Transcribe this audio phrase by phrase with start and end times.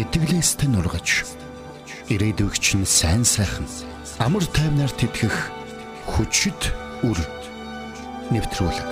[0.00, 1.28] итгэлээстэй нургаж
[2.08, 3.68] ирээдүйгч нь сайн сайхан
[4.16, 5.36] амар тайвнаар тэтгэх
[6.08, 6.72] хүчит
[7.04, 7.20] үр
[8.32, 8.90] нэвтрүүлэг.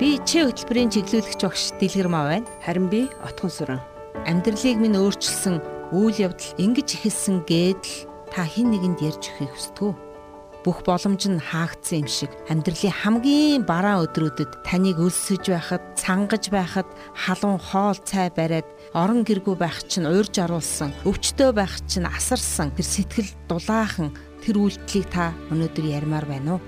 [0.00, 2.48] Би чи хөтөлбөрийн чиглүүлэгч багш Дэлгэр маа байна.
[2.64, 3.82] Харин би Отгон сүрэн.
[4.24, 5.60] Амьдралыг минь өөрчилсөн
[5.92, 10.07] үйл явдал ингэж ихэлсэн гэдэл та хэн нэгэнд ярьж өгөхийг хүсдэг үү?
[10.64, 16.88] Бүх боломж нь хаагдсан юм шиг амьдралын хамгийн бараа өдрүүдэд таныг өлсөж байхад, цангаж байхад,
[17.14, 22.86] халуун хоол цай бариад орон гэргүй байх чинь уурж оруулсан, өвчтөө байх чинь асарсан тэр
[22.86, 24.10] сэтгэл дулаахан
[24.42, 26.62] тэр үйлдэлийг та өнөөдөр ярмаар байна уу?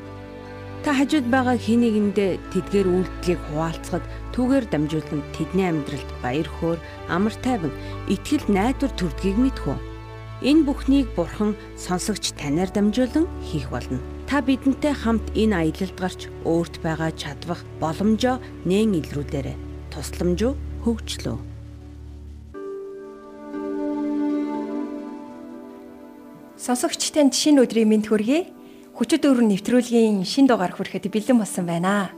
[0.81, 6.79] Та хажууд байгаа хин нэгэндээ тэдгээр үйлдэлийг хуваалцахад түүгээр дамжуулан тэдний амьдралд баяр хөөр,
[7.13, 7.75] амар тайван,
[8.09, 9.90] итгэл найдвар төрдгийг мэдхүү.
[10.41, 14.01] Энэ бүхнийг Бурхан сонсогч танаар дамжуулан хийх болно.
[14.25, 19.57] Та бидэнтэй хамт энэ аялалд гарч өөрт байгаа чадвах боломжоо нээн илрүүлээрэй.
[19.93, 21.37] Тусламж хөгжлөө.
[26.57, 28.49] Сонсогч танд шинэ өдрийн мэнд хүргэе.
[28.97, 32.17] Хүчит өрн нэвтрүүлгийн шин дугаар хүрэхэд бэлэн болсон байна.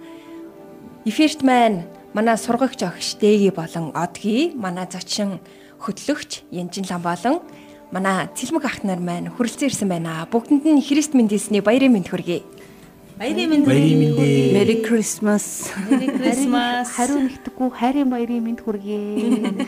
[1.02, 5.42] Эфирт маань манай сургагч огш Дэги болон Одги, манай зочин
[5.82, 7.42] хөтлөгч Янжин лам болон
[7.92, 10.24] манай цэлмэг ах нар маань хүрэлцэн ирсэн байна.
[10.32, 12.40] Бүгдэнд нь Христ мэндэлсний баярын мэнд хүргэе.
[13.20, 14.56] Баярын мэнд хүргэе.
[14.56, 15.68] Merry Christmas.
[15.92, 16.88] Merry Christmas.
[16.88, 18.98] Хариу нэгтгэхгүй хайрын баярын мэнд хүргэе.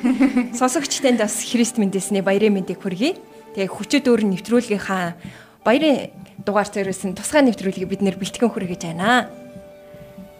[0.58, 3.20] Сонсогчтанд бас Христ мэндэлсний баярын мэндийг хүргэе.
[3.52, 5.20] Тэгээ хүчит өөр нэвтрүүлгийнхаа
[5.60, 6.08] баярын
[6.40, 9.28] дугаар зэрэгсэн тусгай нэвтрүүлгийг бид нэр бэлтгэн хүргэж байна.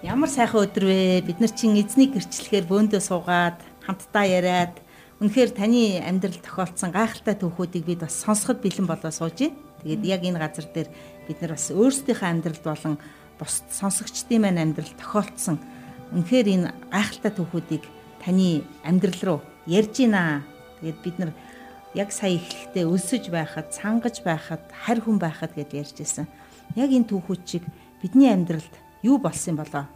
[0.01, 1.25] Ямар сайхан өдөр вэ?
[1.25, 4.84] Бид нар чинь эзнийг гэрчлэхээр бөөндөө суугаад хамтдаа яриад
[5.25, 9.57] Үнэхээр таны амьдрал тохиолдсон гайхалтай түүхүүдийг бид бас сонсоход бэлэн болоо сууж байна.
[9.81, 10.89] Тэгээд яг энэ газар дээр
[11.25, 12.95] бид нар бас өөрсдийнхөө амьдралд болон
[13.41, 15.57] бус сонсогчдын маань амьдрал тохиолдсон
[16.13, 17.85] үнэхээр энэ гайхалтай түүхүүдийг
[18.21, 20.45] таны амьдрал руу ярьж байна.
[20.85, 21.33] Тэгээд бид нар
[21.97, 26.29] яг сая эхлэхдээ өлсөж байхад, цангаж байхад, харь хүн байхад гэдээ ярьж байсан.
[26.77, 27.65] Яг энэ түүхүүд чиг
[28.05, 29.89] бидний амьдралд юу болсон болоо?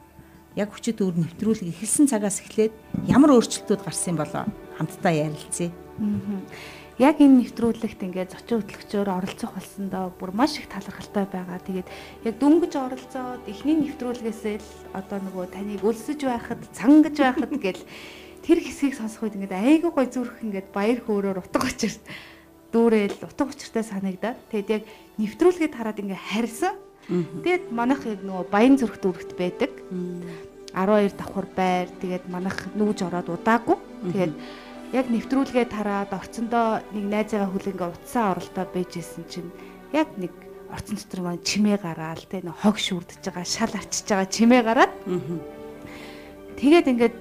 [0.57, 2.73] Яг хүчит өр нэвтрүүлэг эхэлсэн цагаас эхлээд
[3.05, 4.49] ямар өөрчлөлтүүд гарсан болоо?
[4.79, 5.71] Хамтдаа ярилцъя.
[6.99, 11.63] Яг энэ нэвтрүүлэгт ингээд зочин хөтлөгчөөр оролцох болсондоо бүр маш их талархалтай байгаа.
[11.63, 11.87] Тэгээд
[12.27, 17.83] яг дөнгөж оролцоод эхний нэвтрүүлгээсээ л одоо нөгөө таныг өлсөж байхад, цангаж байхад гэл
[18.43, 21.95] тэр хэсгийг сонсох үед ингээд айгүй гой зүрх ингээд баяр хөөрөөр утга учир
[22.75, 24.83] дүүрэл утга учиртай санагдаад тэгээд яг
[25.23, 26.75] нэвтрүүлгээд хараад ингээд харьсан.
[27.09, 29.71] Тэгээд манайх яг нөгөө баян зүрх дүрхт байдаг.
[30.75, 33.79] 12 давхар байр тэгээд манайх нүүж ороод удаагүй.
[34.13, 34.35] Тэгээд
[34.93, 39.51] яг нэвтрүүлгээ тараад орцондоо нэг найзаагаа хүлэнгээ утсаа оролдоо байжсэн чинь
[39.93, 40.33] яг нэг
[40.73, 44.93] орцон дотор маань чимээ гараал тэ нэг хог шүрдэж байгаа шал арчиж байгаа чимээ гараад.
[46.57, 47.17] Тэгээд ингээд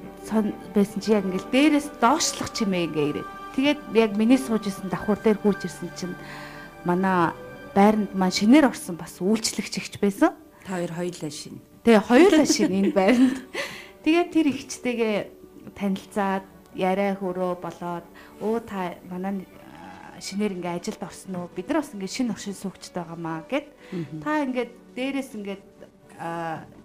[0.75, 3.29] байсан чи яг ингээд дээрээс доошлох чимээ ингээ ирээд.
[3.55, 6.15] Тэгээд яг миний сууж исэн давхар дээр хурж ирсэн чинь
[6.87, 7.31] манай
[7.75, 10.35] байранд маань шинээр орсон бас үйлчлэгч ихч байсан.
[10.63, 11.59] Та хоёр хоёулаа шин.
[11.83, 13.37] Тэгээ хоёулаа шин энэ байранд.
[14.03, 15.15] Тэгээд тэр ихчтэйгээ
[15.75, 16.45] танилцаад
[16.77, 18.05] яриа хөрөө болоод
[18.41, 19.43] өө та манай
[20.21, 23.67] шинээр ингээ ажилд орсон уу бид нар бас ингээ шинэ оршин суугчд байгаамаа гэд
[24.23, 25.63] та ингээд дээрээс ингээд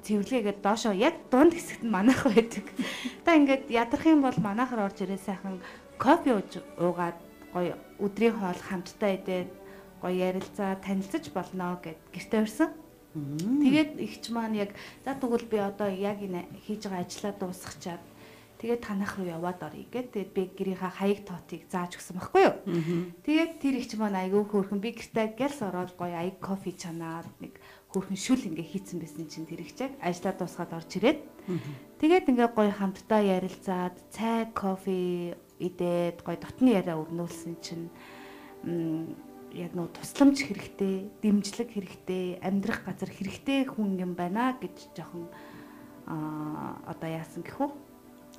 [0.04, 2.68] цэвэрлэгээд доошоо яг дунд хэсэгт манайх байдаг.
[3.24, 5.56] Та ингээд ядрах юм бол манайхаар орж ирээ сайхан
[5.96, 6.44] кофе
[6.76, 7.16] уугаад
[7.56, 9.50] гоё өдрийн хоол хамтдаа идээд
[10.04, 12.70] гоё ярилцаа танилцаж болно гэд гэртээ өрсөн.
[13.16, 18.02] Тэгээд ихч маань яг за тэгвэл би одоо яг энэ хийж байгаа ажлаа дуусгачаад
[18.62, 20.14] Тэгээд танах руу яваад оръё гэд.
[20.14, 22.56] Тэгээд би гэрийнхаа хаяг тоотыг зааж өгсөн байхгүй юу.
[23.26, 27.26] Тэгээд тэр их ч маань айгүй хөөрхөн би гэртээ гэлс ороод гоё аяг кофе чанаад
[27.42, 27.58] нэг
[27.90, 31.20] хөөрхөн шүл ингээ хийцэн байсан чинь тэр их чаг ажлаа дуусгаад орж ирээд.
[31.98, 37.90] Тэгээд ингээ гоё хамтдаа ярилцаад цай кофе идээд гоё дотны яриа өрнүүлсэн чинь
[39.58, 45.26] яг нөө тусламж хэрэгтэй, дэмжлэг хэрэгтэй, амьдрах газар хэрэгтэй хүн юм байна гэж жоохон
[46.06, 47.81] а одоо яасан гэхүү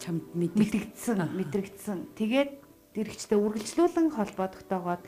[0.03, 1.97] чамд мэдэгдсэн мэдрэгдсэн.
[2.19, 2.51] Тэгээд
[2.93, 5.03] дэрэгчтэй үргэлжлүүлэн холбоодогтойгоод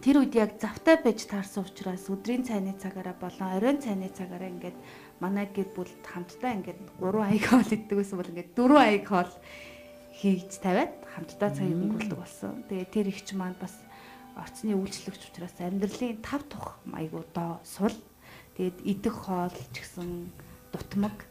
[0.00, 4.78] тэр үед яг завтай байж таарсан учраас өдрийн цайны цагаараа болон оройн цайны цагаараа ингээд
[5.20, 9.32] манай гэр бүл хамтдаа ингээд 3 аяг хоол иддэг гэсэн бол ингээд 4 аяг хоол
[10.16, 12.64] хийж тавиад хамтдаа цагийг өнгөрүүлдэг болсон.
[12.72, 13.74] Тэгээд тэр ихч маань бас
[14.38, 17.92] орцны үйлчлэгч учраас амьдралын тав тух айгуу доо сул.
[18.56, 20.32] Тэгээд идэх хоол ч гэсэн
[20.72, 21.28] дутмаг.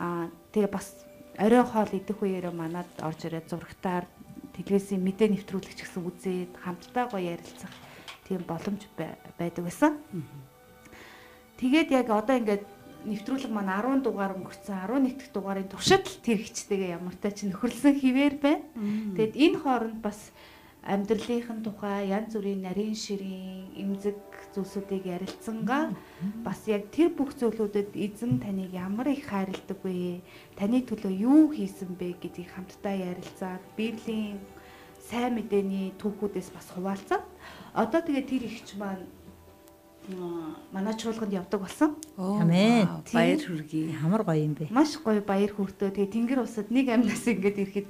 [0.00, 1.04] Аа тэгээ бас
[1.40, 4.04] орой хоол идэх үеэрээ манад орж ирээд зурагтаар
[4.52, 7.72] телевизийн мэдээ нэвтрүүлэгч гэсэн үзээд хамтдаа гоё ярилцах
[8.28, 8.84] тийм боломж
[9.40, 9.96] байдаг байсан.
[11.56, 12.64] Тэгээд яг одоо ингээд
[13.08, 17.96] нэвтрүүлэг маань 10 дугаар өнгөрцөн 11 дахь дугаарын туршид л тэр хичтэйгээ ямартай ч нөхөрлсөн
[17.96, 18.64] хിവэр байна.
[19.16, 20.32] Тэгэд энэ хооронд бас
[20.86, 24.16] амьдралынхын тухай янз бүрийн нарийн ширийн эмзэг
[24.56, 25.92] зүйлсүүдийг ярилцсангаа
[26.40, 30.24] бас яг тэр бүх зүйлүүдэд эзэн таныг ямар их хайрладаг вэ?
[30.56, 34.40] Таны төлөө юу хийсэн бэ гэдгийг хамтдаа ярилцаад Библийн
[35.04, 37.24] сайн мэдээний түүхүүдээс бас хуваалцаад
[37.76, 39.04] одоо тэгээ тэр ихч маань
[40.72, 41.94] манай чуулганд явдаг болсон.
[42.16, 42.88] Амен.
[43.12, 44.00] Баяр хүргэе.
[44.02, 44.72] Ямар гоё юм бэ?
[44.72, 45.92] Маш гоё баяр хүртөө.
[45.92, 47.86] Тэгээ тэнгэр усад нэг амнаас ингээд ирэхэд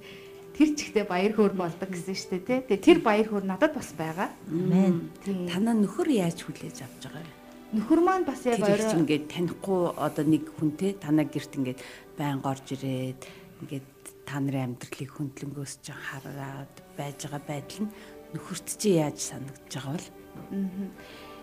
[0.56, 2.58] тэр чигтээ баяр хөөр болдог гэсэн шүү дээ тий.
[2.67, 4.29] Тэгээ тэр баяр хөөр надад бас байгаа.
[4.50, 5.11] Амен.
[5.49, 7.38] Танаа нөхөр яаж хүлээж авч байгаа вэ?
[7.70, 11.81] Нөхөр маань бас яг орой ингээд танихгүй одоо нэг хүнтэй танаа гэрт ингээд
[12.19, 13.23] байн орж ирээд
[13.62, 13.88] ингээд
[14.26, 17.93] та нарын амьдралыг хөндлөнгөөс ч хараад байж байгаа байдал нь
[18.35, 20.08] нөхөрт чи яаж санагдаж байгаа бол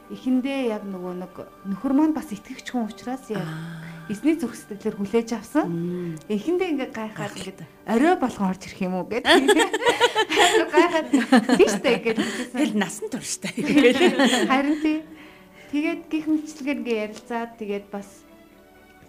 [0.08, 1.34] эхэндээ яг нөгөө нэг
[1.68, 3.44] нөхөр маань бас итгэгч хүн учраас яг
[4.08, 6.16] эсний зүрх сэтгэлээр хүлээж авсан.
[6.32, 7.60] Эхэндээ ингээ гайхаад ингээд
[7.92, 9.28] орой болгон орж ирэх юм уу гэдэг.
[10.72, 11.08] Гайхаад
[11.60, 12.56] тийштэй гэж хэлсэн.
[12.56, 13.52] Тэгэл насан турштай.
[14.52, 15.04] Харин тий.
[15.76, 18.08] Тэгээд гих мэтчлэгээр ингээ ярилцаад тэгээд бас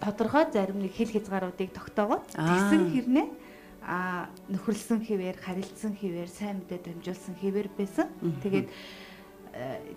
[0.03, 2.19] тодорхой зарим нэг хэл хязгааруудыг тогтоогоо.
[2.35, 3.27] Тэсэн хэрнээ
[3.79, 8.11] а нөхөрлсөн хിവэр, харилцсан хിവэр, сайн мэдээ дамжуулсан хിവэр байсан.
[8.43, 9.07] Тэгээд mm -hmm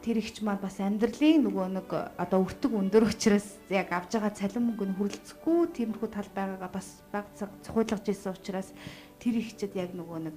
[0.03, 4.73] тэр ихч маань бас амьдралын нөгөө нэг одоо өртөг өндөр учраас яг авж байгаа цалин
[4.73, 8.73] мөнгө нь хүрэлцэхгүй тиймэрхүү тал байгаагаа бас баг цаг цохиулгаж ирсэн учраас
[9.21, 10.37] тэр ихчэд яг нөгөө нэг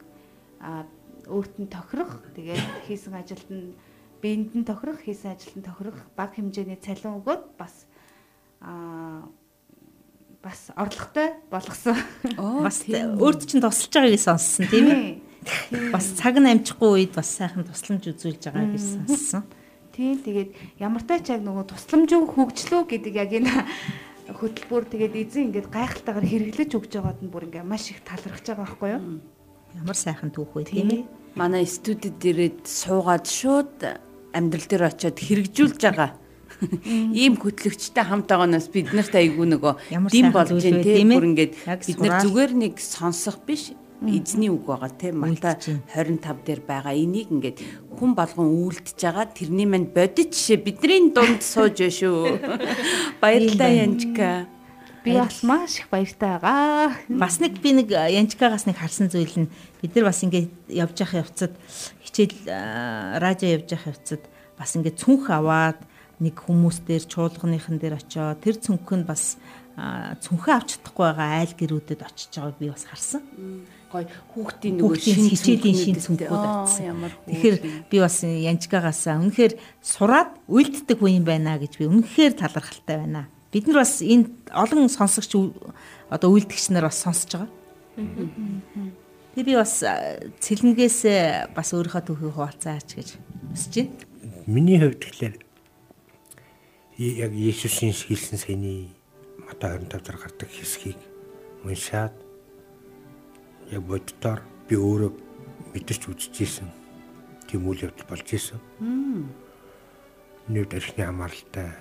[1.31, 3.73] өөрт нь тохирох тэгээд хийсэн ажилд нь
[4.21, 7.87] биед нь тохирох хийсэн ажилд нь тохирох баг хэмжээний цалин өгөөд бас
[8.61, 9.25] а
[10.45, 11.97] бас орлоготой болгосон.
[12.37, 15.24] Бас өөрт чинь тусалж байгааг сонссон тийм ээ.
[15.93, 19.43] Бас цаг нь амжихгүй үед бас сайхан тусламж үзүүлж байгааг сонссон.
[19.95, 20.51] Тийм тэгээд
[20.81, 23.51] ямар тач яг нөгөө тусламжгүй хөгжлөө гэдэг яг энэ
[24.33, 28.65] хөтөлбөр тэгээд эзэн ингээд гайхалтайгаар хэрэглэж өгж байгаад нь бүр ингээд маш их талархаж байгаа
[28.65, 29.21] байхгүй юу?
[29.77, 31.03] Ямар сайхан түүх вэ тийм ээ.
[31.37, 34.03] Манай студид ирээд суугаад шууд
[34.33, 36.11] амьдрал дээр очиод хэрэгжүүлж байгаа.
[37.15, 41.99] Ийм хөтлөгчтэй хамт байгааноос бид нарт айгүй нөгөө дэм болж вэ, тийм бүр ингээд бид
[41.99, 43.75] нар зүгээр нэг сонсох биш
[44.09, 47.57] эзний үг байгаа тийм Мата Үйлдэж 25 дээр байгаа энийг ингээд
[47.95, 52.19] хүн болгон үйлдэж байгаа тэрний манд бодит жишээ бидний дунд сууж байна шүү.
[53.21, 54.47] Баярлалаа Янжка.
[55.05, 56.97] Би бас маш их баяртай байгаа.
[57.09, 61.29] Бас нэг би нэг Янчкагаас нэг харсан зүйл нь бид нар бас ингээд явж явах
[61.29, 61.53] явцад
[62.01, 64.25] хичээл аа, радио явж явах явцад
[64.57, 65.77] бас ингээд цүнх аваад
[66.17, 69.37] нэг хүмүүс дээр чуулганыхан дээр очиод тэр цүнх нь бас
[69.77, 73.21] аа, цүнхээ авч чадахгүй байгаа айл гэрүүдэд очиж байгааг би бас харсан.
[73.95, 74.05] Гой
[74.35, 76.67] хүүхдийн нөгөө Хүүхдийн хичээлийн шин цүнхүүд.
[76.83, 77.57] Ямар Тэгэхээр
[77.87, 83.31] би бас Янчкагаасаа үнэхээр сураад үйлддэг хүн юм байна гэж би үнэхээр талархалтай байна.
[83.55, 85.31] Бид нар бас энэ олон сонсогч
[86.11, 87.51] одоо үйлдэгч нар бас сонсож байгаа.
[89.31, 89.79] Тэгээ би бас
[91.07, 93.09] э, бас өөрийнхөө түүхийг хуваалцаач гэж
[93.55, 94.43] хүсэж байна.
[94.43, 95.35] Миний хувьд тэгэхээр
[96.99, 98.91] яг Иесусийн хэлсэн сэний
[99.47, 100.99] Матай 25 дээр гардаг хэсгийг
[101.63, 102.24] уншаад
[103.71, 105.11] яг боддоор би өөрөө
[105.73, 106.69] мэдэрч үзчихсэн.
[107.47, 108.59] Тийм үйл явдал болж исэн.
[110.49, 111.73] Нүд архины хамааралтай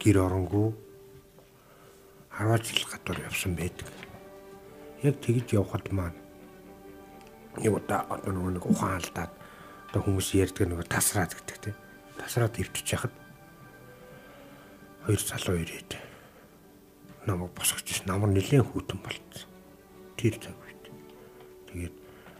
[0.00, 0.74] гэр оронгүй
[2.34, 3.86] 10 жил гадуур явсан байдаг.
[5.02, 6.18] Яг тэгж явхад маань
[7.58, 9.30] нэг удаа одоо нэг ухаан алдаад
[9.90, 11.76] одоо хүмүүс ярьдаг нөгөө тасраад гэдэг тийм
[12.18, 13.14] тасраад өвтөж яхад
[15.06, 15.90] хоёр залуу ирээд
[17.26, 19.50] намайг босгож ирсэн намар нэлээд хүүтэн болцсон
[20.18, 20.63] тэр цаг
[21.74, 21.94] тэгээд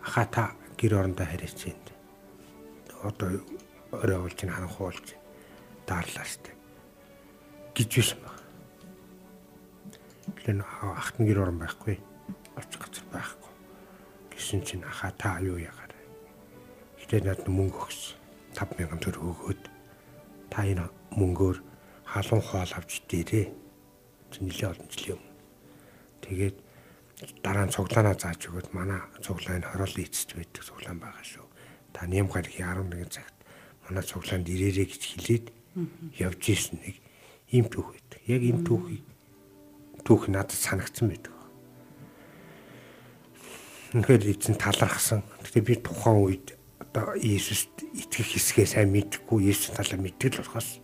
[0.07, 0.45] аха та
[0.79, 1.87] гэр орондоо хараач энд
[3.03, 3.43] одоо
[3.91, 5.07] орой болж ин харанхуй болж
[5.91, 6.55] даарлаа штэ
[7.75, 8.39] гэж байсан баг
[10.39, 11.99] тэгэхээр ахт нь гэр орон байхгүй
[12.55, 13.53] очих газар байхгүй
[14.31, 15.95] гэсэн чинь аха та юу яагаад
[17.05, 18.17] Гэтэ надад мөнгө өгсөн.
[18.57, 19.63] 5000 төгрөг өгөөд
[20.49, 20.89] та энэ
[21.21, 21.61] мөнгөөр
[22.09, 23.47] халуун хоол авч дээрээ.
[24.33, 25.37] Чи нэлээд олон жилийн өмнө.
[26.25, 26.57] Тэгээд
[27.43, 31.47] дараа нь цуглаанаа зааж өгөөд манай цуглааны хороолын эцэст байдаг цуглаан байгаа шүү.
[31.95, 33.37] Та нэм гарагийн 11 цагт
[33.87, 35.47] манай цуглаанд ирээрэй гэж хэлээд
[36.19, 36.97] явж исэн нэг
[37.55, 38.21] ийм түүх байдаг.
[38.27, 39.05] Яг энэ түүхийг
[40.03, 41.33] түүх надад санагдсан байдаг.
[43.95, 45.23] Үнэхээр эзэн талархсан.
[45.47, 46.47] Гэтэ би тухайн үед
[46.83, 50.83] одоо Иесуст итгэх хэсгээ сайн мэдэхгүй, Иесус талаар мэддэг л болохоос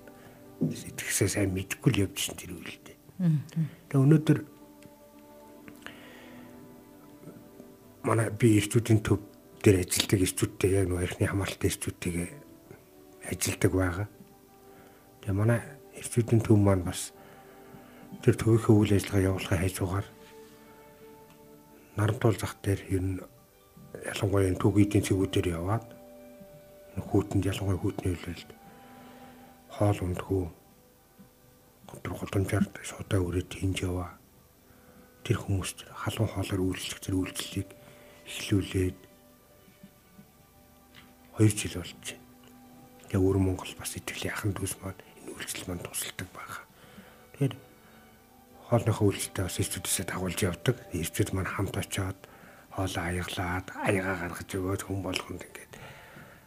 [0.62, 2.96] итгэхсээ сайн мэдэхгүй л явжсэн тэр үедээ.
[3.90, 4.38] Тэгээ өнөөдөр
[8.02, 9.21] манай би эрчүүдийн төв
[9.61, 12.28] дээр ажилладаг эрчүүдтэй яг нөгөө эрхний хамааралтай эрчүүдтэйгээ
[13.28, 14.09] ажилладаг байгаа.
[15.21, 15.61] Тэгээ манай
[16.00, 17.12] эрчүүдийн төв маань бас
[18.25, 20.07] тэр төвийнхөө үйл ажиллагаа явуулахын хажуугаар
[21.97, 23.21] нарантуул зах дээр ер нь
[24.09, 25.87] ялангуяа түүх эдийн засгуудаар яваад
[26.97, 28.50] хүүтэнд ялангуяа хүүтний хөлөлд
[29.76, 30.42] хоол ундгүй
[31.90, 34.16] өдөр голомжаар шуудаа өрөөд хинж яваа.
[35.26, 37.69] Тэр хүмүүст халуун хоолоор үйлчлэх зэрэг үйлчлэлийг
[38.30, 38.99] эхлүүлээд
[41.40, 42.20] 2 жил болж байна.
[43.10, 46.62] Тэгээ өөр Монгол бас итгэлийн ахын дүүс маань энэ үйлчлэл маань тусалдаг байгаа.
[47.34, 47.54] Тэгэхээр
[48.70, 50.76] хоолныхоо үйлчлэлтэй бас ирчүүдээсээ дагуулж явдаг.
[50.94, 52.18] Ирчүүд маань хамт очиод
[52.70, 55.75] хоолоо аяглаад аяга гаргаж өгөөд хүн болгонд ингээд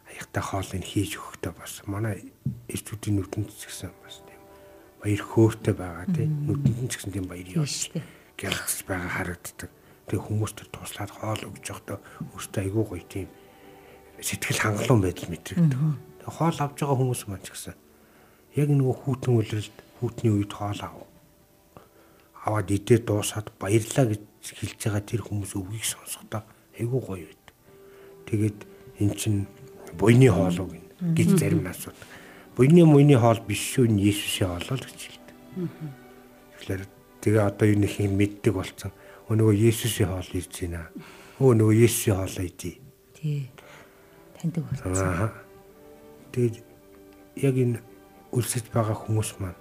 [0.08, 2.32] аягтай хоолыг хийж өгөхдөө бас манай
[2.72, 4.40] ирчүүдийн нүдэнд ч гэсэн бас тийм
[5.04, 7.92] баяр хөөртэй байгаа тийм нүдэнд ч гэсэн тийм баяр явж
[8.40, 9.70] гялгаж байгаа харагддаг.
[10.08, 11.98] Тэгээ хүмүүс төр туслаад хоол өгж явахдаа
[12.34, 13.28] өөртөө айгүй гоё тийм
[14.20, 15.80] сэтгэл хангалуун байдал мэдрэгдэг.
[16.20, 17.76] Тэгээ хоол авж байгаа хүмүүс маань ч гэсэн
[18.54, 21.08] яг нөгөө хүүтэн үлрэлд хүүтний үед хоол аваа
[22.44, 26.44] аваад идээ дуусаад баярлаа гэж хэлж байгаа тэр хүмүүс өвгийг сонсохдоо
[26.76, 27.44] айгүй гоё байд.
[28.28, 28.58] Тэгээд
[29.00, 29.34] эн чин
[29.96, 30.76] буйны хоол уу
[31.16, 32.04] гэж зарим нь асуудаг.
[32.52, 35.36] Буйны муйны хоол биш шүү нь Есүсийн хоол л гэж хэлдэг.
[36.60, 36.82] Тэгэхээр
[37.24, 38.92] тэгээ одоо юу нэг юм мэддэг болцсон.
[39.24, 40.82] Өө нөгөө Есүсийн хоол ирж байна.
[41.40, 42.76] Өө нөгөө Есүсийн хоол идий.
[43.16, 43.48] Тий.
[44.44, 44.92] Болцсон.
[45.00, 45.32] Аа.
[46.32, 46.60] Тэгээд
[47.40, 47.80] яг энэ
[48.36, 49.56] үлсэж байгаа хүмүүс маань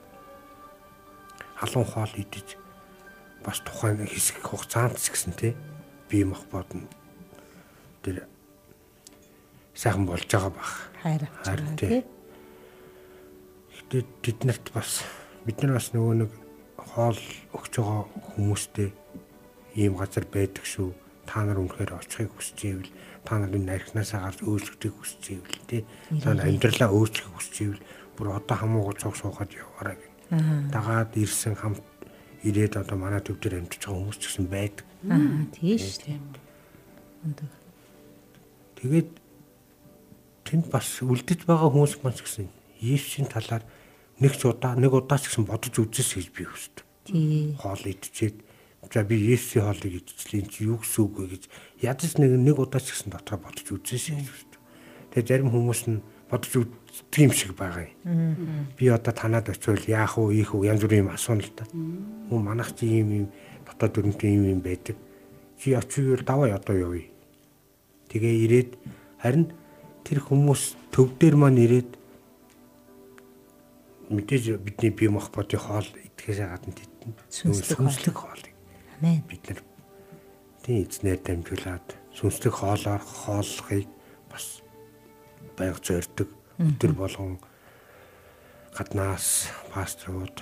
[1.56, 2.58] халуун хоол идэж
[3.46, 5.54] бас тухайн хэсэг хугацаанд гэсэн тий
[6.12, 6.92] бие махбод нь
[8.04, 8.28] тэр
[9.72, 10.92] сайхан болж байгаа бах.
[11.00, 12.04] Хайр авч тий.
[13.80, 15.08] Гэтэ бид нарт бас
[15.48, 16.32] бид нар бас нөгөө нэг
[16.76, 17.20] хоол
[17.56, 18.04] өгч байгаа
[18.36, 18.92] хүмүүстэй
[19.76, 20.94] ийм газар байдаг шүү.
[21.26, 22.92] Та нар үнэхээр очихыг хүсэж ивэл
[23.24, 25.82] та нарын нархнаасаа гарч өөрчлөлтийг хүсэж ивэл тий
[26.20, 27.84] та нар амьдралаа өөрчлөхийг хүсэж ивэл
[28.20, 30.12] бүр одоо хамаагүй цуг суухад яваарай гэх.
[30.70, 31.80] Дагаад ирсэн хамт
[32.44, 34.86] ирээд одоо манай төв дээр амьдарч байгаа хүмүүс ч гэсэн байдаг.
[35.08, 36.22] Аа тийш тийм.
[38.84, 39.10] Тэгээд
[40.44, 42.48] тэнд бас үлдэж байгаа хүмүүс маань ч гэсэн
[42.84, 43.64] Есүсийн талаар
[44.20, 46.84] нэг ч удаа нэг удаа ч гэсэн бодож үзээс гэж би хүсдэг.
[47.08, 47.56] Тий.
[47.56, 48.44] Хоол идчихэд
[48.92, 51.44] за би Есүсийн хоолыг идчихлээ чи юу гэсэн үг вэ гэж
[51.86, 54.62] ядаж нэг нэг удаа ч гэсэн дотроо бодож үзээс гэж хүсдэг.
[55.14, 58.68] Тэгээд зарим хүмүүс нь бодож үздэг юм шиг байгаа юм.
[58.76, 61.66] Би одоо танаад очивол яах вэ, ийх вэ янз бүрийн юм асууна л да.
[61.74, 63.28] Мөн манайх чи ийм ийм
[63.66, 64.98] дотоод дүрмтэй ийм юм байдаг.
[65.62, 67.10] Чи очивол даваа одоо явъя.
[68.10, 68.72] Тэгээ ирээд
[69.22, 69.54] харин
[70.04, 71.90] тэр хүмүүс төв дээр маань ирээд
[74.10, 76.92] мэдээж бидний бие махбодын хоол идэхээс гадна тэд
[77.30, 78.53] сүнслэг хоолыг
[79.04, 79.20] Амен.
[79.28, 79.60] бид нар
[80.64, 83.92] тийм эзнээр дамжуулаад сүнслэг хоолоор хооллохыг
[84.32, 84.64] бас
[85.60, 86.32] байнга зорддог.
[86.56, 87.36] Өдөр болгон
[88.72, 90.40] гаднаас пасторууд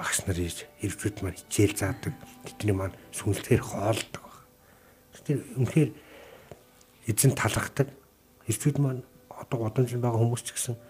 [0.00, 2.16] багш нар ирж ирвчүүд маань хичээл заадаг.
[2.48, 4.40] Тэдний маань сүнслэгээр хоолдог баг.
[5.28, 5.90] Тэр үнэхээр
[7.12, 7.92] эзэн талархдаг.
[8.48, 10.80] Ирвчүүд маань одоо годомж байгаа хүмүүс ч гэсэн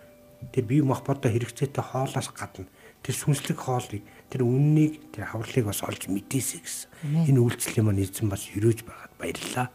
[0.55, 2.71] тэр бие махбодоо хэрэгцээтэй хоолоос гадна
[3.03, 6.89] тэр сүнслэг хоолыг тэр үннийг тэр хавралыг бас олж мэдээсэй гэсэн.
[7.29, 9.69] Энэ үйлчлэлийн маань эзэн бас өрөөж байгаад баярлалаа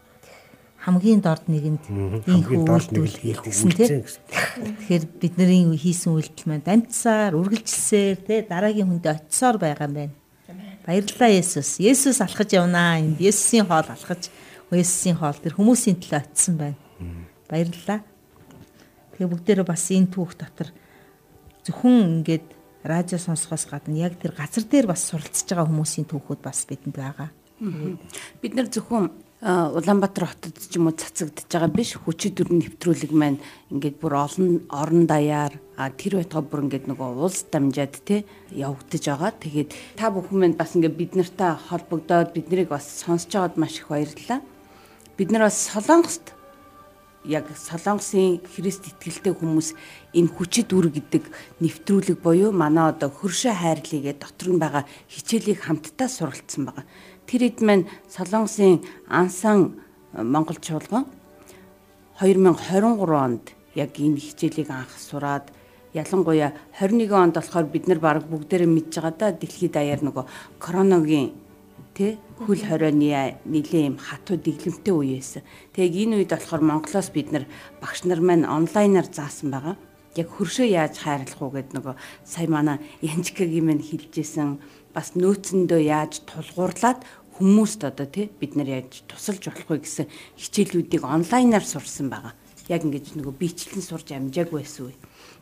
[0.88, 1.84] хамгийн дорд нэгэнд
[2.24, 4.08] хамгийн дорд нэг л хийх гэсэн тийм.
[4.08, 10.16] Тэгэхээр бидний хийсэн үйлдэл маань дамжсаар, үргэлжилсээр тий дараагийн хүндээ очисоор байгаа юм байна.
[10.88, 11.84] Баярлалаа Есүс.
[11.84, 13.04] Есүс алхаж явнаа.
[13.04, 14.32] Энд Есүсийн хоол алхаж,
[14.72, 16.80] Есүсийн хоол тэр хүмүүсийн төлөө очисон байна.
[17.52, 18.00] Баярлалаа.
[19.12, 20.72] Тэгээ бүгдээрээ бас энэ түүх дотор
[21.68, 22.48] зөвхөн ингээд
[22.88, 27.30] радио сонсохоос гадна яг тэр газар дээр бас суралцж байгаа хүмүүсийн түүхүүд бас бидэнд байгаа.
[28.42, 33.38] Бид нар зөвхөн Улаанбаатар хотод ч юм уу цацагдж байгаа биш хүчит дүрэн нэвтрүүлэг маань
[33.70, 39.32] ингээд бүр олон орон даяар тэр байтугай бүр ингээд нөгөө улс дамжаад те явагдаж байгаа.
[39.38, 43.78] Тэгээд та бүхэн маань бас ингээд бид нартай холбогдоод бид нарыг бас сонсож байгаад маш
[43.78, 44.42] их баярлалаа.
[45.22, 46.34] Бид нар бас Солонгост
[47.28, 49.76] яг Солонгосын Христ итгэлтэй хүмүүс
[50.16, 51.28] энэ хүчит үр гэдэг
[51.60, 56.86] нэвтрүүлэг буюу манай одоо хөршөө хайрлыгээ дотор нь байгаа хичээлийг хамтдаа суралцсан байгаа.
[57.28, 58.82] Тэр хэд маань Солонгосын
[59.12, 59.76] ансан
[60.16, 61.06] э, Монгол чуулган
[62.24, 65.52] 2023 онд яг энэ хичээлийг анх сураад
[65.94, 70.26] ялангуяа 21 онд болохоор бид нар баг бүгдээрээ мэдж байгаа да дэлхийд даяар нөгөө
[70.64, 71.47] короногийн
[71.98, 75.42] тэ хөл хорионы нилээ юм хатуу дэглэмтэй үеэс.
[75.74, 77.50] Тэгээ энэ үед болохоор Монголоос бид нар
[77.82, 79.76] багш нар маань онлайнаар заасан байгаа.
[80.14, 84.62] Яг хөршөө яаж хайрлах уу гэд нөгөө сая манай Янжикагийн маань хэлжсэн
[84.94, 87.02] бас нөөцөндөө яаж тулгуурлаад
[87.42, 90.06] хүмүүст одоо тий бид нар яаж тусалж болох вэ гэсэн
[90.38, 92.34] хичээлүүдийг онлайнаар сурсан байгаа.
[92.68, 94.96] яг ингэж нөгөө бичлэн сурж амжаагүй байсан үе.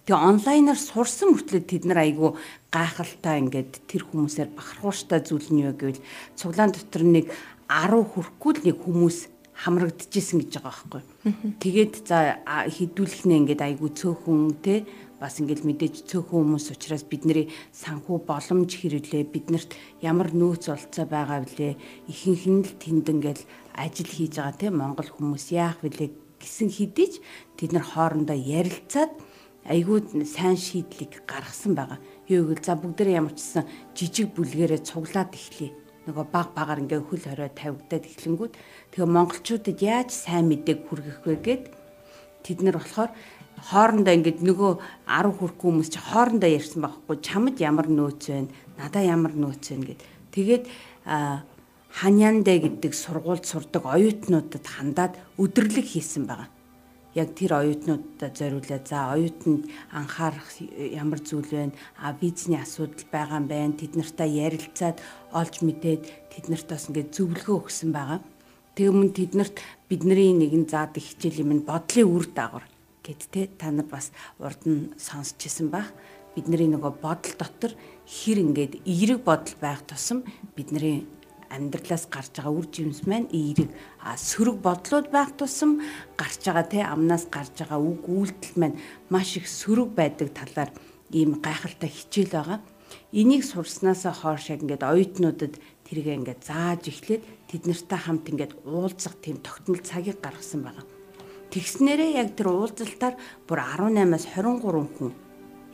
[0.06, 2.38] Тэгээ онлайнаар сурсан мөртлөө тэд нар айгүй
[2.70, 5.98] гайхалтай ингээд тэр хүмүүсээр бахархууштай зүйл нь юу гэвэл
[6.38, 7.34] цуглаан дотор нэг
[7.66, 9.18] 10 хүрэхгүй л нэг хүмүүс
[9.66, 11.02] хамрагдчихсэн гэж байгаа байхгүй.
[11.58, 14.86] Тэгээд за хідүүлэх нэ ингээд айгүй цөөхөн те
[15.18, 19.72] бас ингээл мэдээж цөөхөн хүмүүс учраас бидний санхүү боломж хэрэглээ биднэрт
[20.04, 21.80] ямар нөөц олцоо байгаа блэ
[22.12, 23.44] ихэнх нь л тэнд ингээл
[23.80, 27.14] ажил хийж байгаа те монгол хүмүүс яах вүлээ гэсэн хэдий ч
[27.56, 29.16] тэд нар хоорондоо ярилцаад
[29.66, 32.00] айгүй сайн шийдлийг гаргасан байгаа.
[32.30, 33.66] Юу гэвэл за бүгдээ ямар ч гэсэн
[33.98, 35.74] жижиг бүлгэрээ цуглаад эхлэе.
[36.06, 38.54] Нөгөө баг багаар ингээ хөл хорой тавигдаад эхлэнгүүт
[38.94, 41.64] тэгээ монголчуудад яаж сайн мэдээг хүргэх вэ гэд
[42.46, 43.10] тэд нар болохоор
[43.58, 44.72] хоорондоо ингээд нөгөө
[45.10, 48.46] 10 хүрэхгүй хүмүүс чи хоорондоо ярьсан байхгүй чамд ямар нөөц вэ
[48.78, 50.64] надаа ямар нөөц вэ гэд тэгээд
[51.90, 56.54] ханьяндэ гэдэг сургуульд сурдаг оюутнуудад хандаад өдөрлөг хийсэн байгаа
[57.16, 61.76] яг тэр оюутнуудад зориулаад за оюутанд анхаарах ямар зүйл байна?
[61.98, 63.74] А визний асуудал байгаа юм байна.
[63.74, 65.00] Тэд нартай ярилцаад
[65.32, 66.04] олж мэдээд
[66.36, 68.20] тэд нарт бас ингээд зөвлөгөө өгсөн байгаа.
[68.76, 72.68] Тэгмэн тэд нарт бидний нэгэн заадаг хичээл юм бодлын үр дагавар
[73.06, 75.94] гэд те та нар бас урд нь сонсчихсан байх
[76.36, 77.72] бидний нөгөө бодол дотор
[78.04, 80.26] хэр ингээд эерэг бодол байх тусам
[80.58, 81.06] бидний
[81.56, 83.72] амьдралаас гарч байгаа үр жимс маань эерэг
[84.04, 85.82] сөрөг бодлууд байх тусам
[86.20, 90.72] гарч байгаа те амнаас гарч байгаа үг үйлдэл маань маш их сөрөг байдаг талаар
[91.16, 92.60] ийм гайхалтай хичээл байгаа.
[93.12, 95.54] Энийг сурснаасаа хойш яг ингээд оюутнуудад
[95.88, 100.86] тэргээ ингээд зааж эхлээд тэд нартай хамт ингээд уулзах тийм тогтмол цагийг гаргасан байгаа.
[101.50, 103.16] Тэгснээрээ яг тэр уулзалтаар
[103.48, 105.25] бүр 18-аас 23 хүн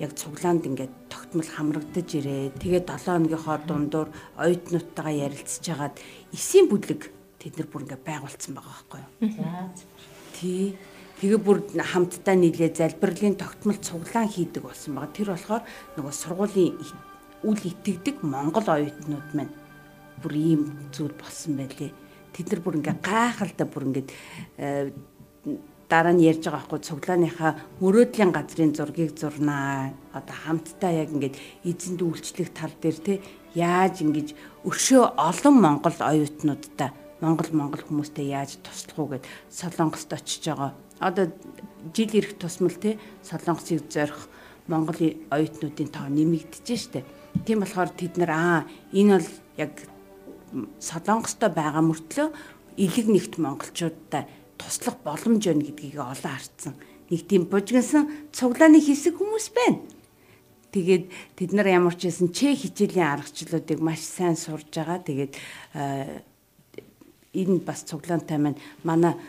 [0.01, 2.57] яг цуглаанд ингээд тогтмол хамрагдаж ирээ.
[2.57, 4.09] Тэгээд 7 хоногийнхоо дундуур
[4.41, 5.95] оюутнуудтайгаа ярилцж хагаад
[6.33, 9.11] эсийн бүлэг тэд нар бүр ингээд байгуулсан байгаа байхгүй юу?
[9.37, 9.69] За.
[10.33, 10.73] Тий.
[11.21, 15.13] Тэгээ бүр хамтдаа нийлээ залбирлын тогтмол цуглаан хийдэг болсон байгаа.
[15.13, 16.73] Тэр болохоор нөгөө сургуулийн
[17.45, 19.53] үл итгэдэг монгол оюутнууд маань
[20.21, 21.93] бүр ийм зүйл болсон байлээ.
[22.33, 24.09] Тэд нар бүр ингээ гайхалтай бүр ингээд
[24.57, 24.89] э,
[25.91, 27.51] дараа нь ярьж байгаа байхгүй цуглааныхаа
[27.83, 29.91] мөрөөдлийн газрын зургийг зурнаа.
[30.15, 31.35] Одоо хамтдаа яг ингээд
[31.67, 33.13] эзэнд үйлчлэх тал дээр те
[33.59, 34.31] яаж ингэж
[34.63, 40.71] өшөө олон монгол оюутнуудтай монгол монгол хүмүүстэй яаж туслах уу гэд солонгост очиж байгаа.
[41.03, 41.25] Одоо
[41.91, 42.95] жил ирэх тусмал те
[43.27, 44.31] солонгосыг зорих
[44.71, 44.95] монгол
[45.27, 47.03] оюутнуудын тоо нэмэгдэж штэ.
[47.45, 48.59] Тийм болохоор тэд нар аа
[48.95, 49.73] энэ бол яг
[50.79, 52.27] солонгостой байгаа мөртлөө
[52.79, 54.23] элэг нэгт монголчуудтай
[54.61, 56.73] туслах боломж байна гэдгийг олон харцсан.
[57.09, 59.81] Нэг тийм бужигнсан цуглааны хэсэг хүмүүс байна.
[60.71, 61.03] Тэгээд
[61.35, 65.03] тэд нар ямар ч байсан чэ хичээлийн аргачлалуудыг маш сайн сурж байгаа.
[65.03, 65.33] Тэгээд
[67.35, 69.19] энэ бас цуглаантай маань манай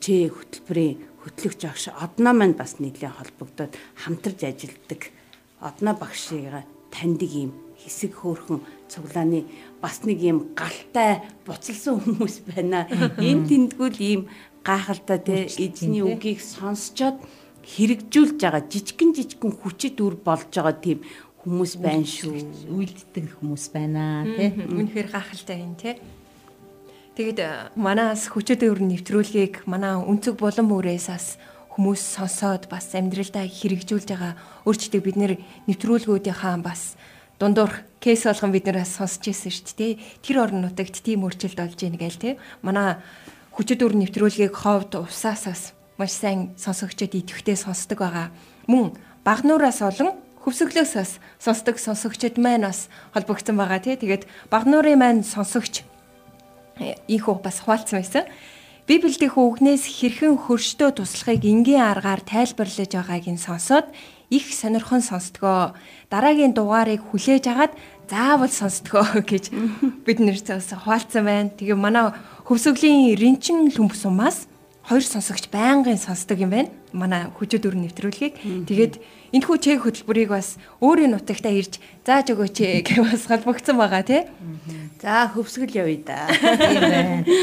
[0.00, 5.12] чэ хөтөлбөрийн хөтлөгч агш одноо маань бас нийлээ холбогдоод хамтарч ажилладаг.
[5.60, 9.44] Одноо багшийг таньдаг юм хэсэг хөөрхөн цуглааны
[9.82, 12.86] бас нэг юм галтай буцалсан хүмүүс байна.
[13.18, 14.22] Энэ тэндгүүл ийм
[14.66, 17.22] гайхалтай те эзний үгийг сонсчоод
[17.66, 21.02] хэрэгжүүлж байгаа жижигэн жижигэн хүчит үр болж байгаа тийм
[21.42, 22.70] хүмүүс байна шүү.
[22.70, 24.50] Үйлддэг хүмүүс байна те.
[24.54, 25.98] Үнэхээр гайхалтай юм те.
[27.16, 31.40] Тэгэд э, манаас хүчит өр нэвтрүүлгийг манай өнцөг булан бүрээс бас
[31.72, 34.36] хүмүүс сонсоод бас амьдралдаа хэрэгжүүлж байгаа
[34.68, 35.16] өөрчлөлтийг бид
[35.64, 37.00] нэвтрүүлгүүдийнхаа бас
[37.40, 39.92] дундуур кейс болгон бид нэр сонсч ирсэн шүү дээ.
[40.22, 42.30] Тэр орн нутагт тийм өөрчлөлт болж ийн гээл те.
[42.62, 43.00] Манай
[43.56, 48.28] хүчит үр нэвтрүүлгийг ховд усаасаас маш сайн сонсогчдод идэвхтэй сонсдог байгаа.
[48.68, 48.92] Мөн
[49.24, 53.96] багнуураас олон хөвсгөлөөс бас сонсдог сонсогчд маань бас холбогдсон байгаа тий.
[53.96, 55.82] Тэгээд багнуурын маань сонсогч
[57.08, 58.24] ийхүү бас хуваалцсан байсан.
[58.86, 63.90] Библиэдийн үгнээс хэрхэн хөрштөө туслахыг энгийн аргаар тайлбарлаж байгааг нь сонсоод
[64.30, 65.74] их сонирхон сонсдгоо.
[66.10, 67.72] Дараагийн дугаарыг хүлээж агаад
[68.10, 69.50] заавал сонсдгоо гэж
[70.06, 71.50] бид нэрээс хуваалцсан байна.
[71.54, 72.10] Тэгээ манай
[72.46, 74.46] хөвсгөлийн ринчин лүмбсумаас
[74.86, 76.70] хоёр сонсогч байнгын сонсдог юм байна.
[76.96, 78.40] Манай хүчит өр нэвтрүүлгийг.
[78.64, 78.94] Тэгээд
[79.36, 81.76] энэхүү чек хөтөлбөрийг бас өөрийн нутагтаа ирж
[82.08, 82.56] зааж өгөөч
[82.88, 84.24] гэх бас холбогдсон байгаа тий.
[84.96, 86.24] За хөвсгөл явъя да.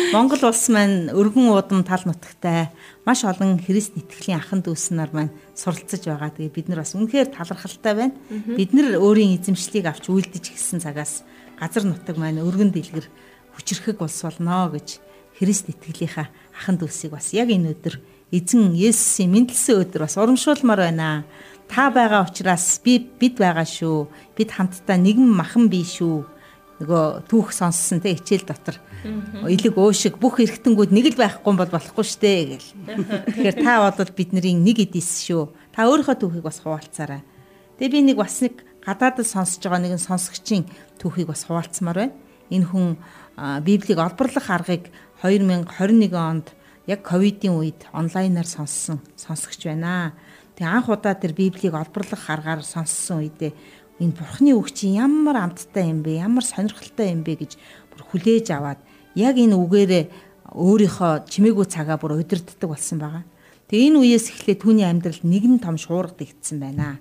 [0.09, 2.73] Монгол улс маань өргөн уудам тал нутагтай
[3.05, 6.33] маш олон Христ итгэлийн ахан дүүс нар маань суралцж байгаа.
[6.33, 8.17] Тэгээ бид нар бас үнэхээр талархалтай байна.
[8.27, 11.21] Бид нар өөрийн эзэмшлийг авч үйлдэж гисэн цагаас
[11.61, 13.05] газар нутаг маань өргөн дэлгэр
[13.53, 14.97] хүчрэхэг улс болно гэж
[15.37, 17.97] Христ итгэлийнхаа ахан дүүсийг бас яг энэ өдөр
[18.33, 21.23] эзэн Есүсийн мэндэлсэн өдөр бас урамшуулмаар байна.
[21.69, 24.09] Та байгаа учраас би бид байгаа шүү.
[24.33, 26.33] Бид хамтдаа нэгэн махан бий шүү
[26.83, 28.77] нөгөө түүх сонссон те хичээл дотор
[29.47, 32.69] элэг уушиг бүх эргэтэнгүүд нэг л байхгүй бол болохгүй штэ гэл.
[33.29, 35.53] Тэгэхээр та бодвол бидний нэг эдис шүү.
[35.71, 37.21] Та өөрийнхөө түүхийг бас хуваалцаарай.
[37.79, 40.65] Тэгээ би нэг бас нэг гадаадд сонсож байгаа нэгэн сонсогчийн
[40.99, 42.15] түүхийг бас хуваалцмаар байна.
[42.51, 42.97] Энэ хүн
[43.63, 44.91] Библийг олборлох аргыг
[45.21, 46.51] 2021 онд
[46.87, 50.13] яг ковидын үед онлайнаар сонссон сонсогч байна.
[50.55, 53.51] Тэгээ анх удаа тэр Библийг олборлох аргаар сонссон үедээ
[54.03, 56.19] энэ бурхны үг чинь ямар амттай юм бэ?
[56.19, 57.51] Ямар сонирхолтой юм бэ гэж
[57.93, 58.79] бүр хүлээж аваад
[59.15, 60.03] яг энэ үгээрээ
[60.51, 63.23] өөрийнхөө чимээгүй цагаа бүр удирддаг болсон байгаа.
[63.71, 66.99] Тэгээ энэ үеэс эхлээд түүний амьдрал нэгэн том шуурга дэгдсэн байна.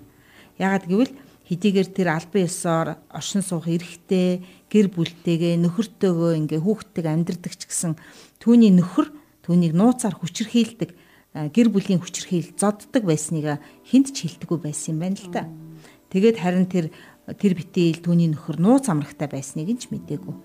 [0.57, 1.13] Ягаад гэвэл
[1.49, 4.41] хэдийгээр тэр албан ёсоор оршин суух эрхтэй
[4.71, 7.99] гэр бүлтэйгээ нөхөртөөгөө ингээ хүүхдтэйг амьдрдаг ч гэсэн
[8.39, 9.11] түүний нөхөр
[9.43, 10.95] түүнийг нууцаар хүчрхийлдэг
[11.33, 15.43] гэр бүлийн хүчрхийл зодддаг байсныг хүнд ч хилдэггүй байсан юм байна л да.
[16.13, 16.93] Тэгээд харин тэр
[17.39, 20.35] тэр битээл түүний нөхөр нууц амрагтай байсныг нь ч мдээгүй.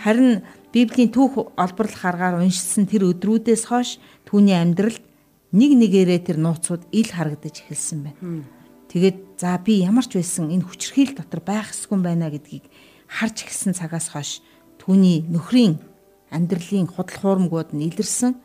[0.00, 5.02] Харин Библийн түүх олборлох аргаар уншсан тэр өдрүүдээс хойш түүний амьдралд
[5.50, 8.46] нэг нэгээрээ тэр нууцуд ил харагдаж эхэлсэн байна.
[8.88, 12.70] Тэгээд за би ямар ч байсан энэ хүчрхийл дотор байх ёсгүй байна гэдгийг
[13.10, 14.40] харж эхэлсэн цагаас хойш
[14.78, 15.82] түүний нөхрийн
[16.30, 18.38] амьдралын худал хуурмгууд нь илэрсэн.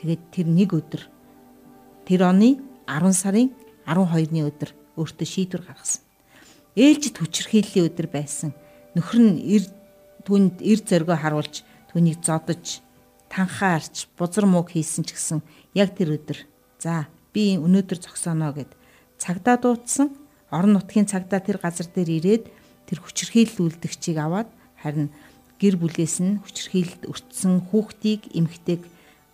[0.00, 1.02] Тэгээд тэр нэг өдөр
[2.08, 3.48] тэр оны 10 сарын
[3.86, 6.06] 12-ны өдөр өөртөө шийдвэр гаргасан
[6.76, 8.52] ээлжид хүчрхийллийн өдөр байсан.
[8.92, 9.64] Нөхөр нь эр
[10.28, 12.84] түнд эр зөргөө харуулж түүнийг зодож
[13.32, 15.40] танхаарч бузар мууг хийсэн ч гэсэн
[15.72, 16.44] яг тэр өдөр
[16.76, 18.76] за би өнөөдөр зогсооно гэд
[19.16, 20.12] цагдаа дуудсан
[20.52, 22.44] орон нутгийн цагдаа тэр газар дээр ирээд
[22.84, 25.08] тэр хүчрхийллүүлдэгчийг аваад харин
[25.60, 28.82] гэр бүлээс нь хүчрхийлд өртсөн хүүхдийг эмгтэйг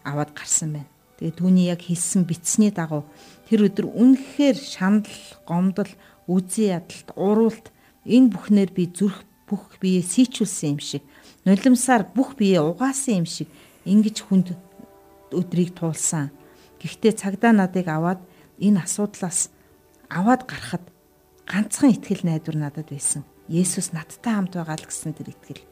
[0.07, 0.91] аваад гарсан байна.
[1.19, 3.07] Тэгээ түүний яг хийсэн битсний дагуу
[3.47, 5.91] тэр өдөр үнэхээр шандал, гомдол,
[6.27, 7.71] үзий ядалт, уруулт
[8.07, 11.03] энэ бүхнээр би зүрх бүх биеэ сийчүүлсэн юм шиг
[11.45, 13.49] нулимсаар бүх биеэ угаасан юм шиг
[13.85, 14.55] ингэж хүнд
[15.35, 16.31] өдрийг туулсан.
[16.79, 18.21] Гэхдээ цагдаа надыг аваад
[18.59, 19.51] энэ асуудлаас
[20.11, 20.85] аваад гарахад
[21.47, 23.23] ганцхан итгэл найдвар надад байсан.
[23.49, 25.72] Есүс надтай хамт байгаа л гэсэн тэр итгэл.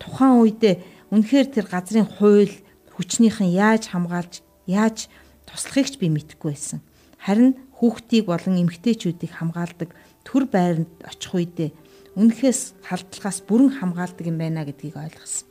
[0.00, 0.74] Тухайн үедээ
[1.12, 2.54] үнэхээр тэр газрын хууль
[2.96, 5.08] хүчнийхэн яаж хамгаалж яаж
[5.44, 6.80] туслахыг ч би мэдэхгүй байсан.
[7.20, 9.90] Харин хүүхдийг болон эмэгтэйчүүдийг хамгаалдаг
[10.24, 11.70] төр байранд очих үедээ
[12.16, 15.48] үнэхээс халдлагаас бүрэн хамгаалдаг юм байна гэдгийг ойлгосон.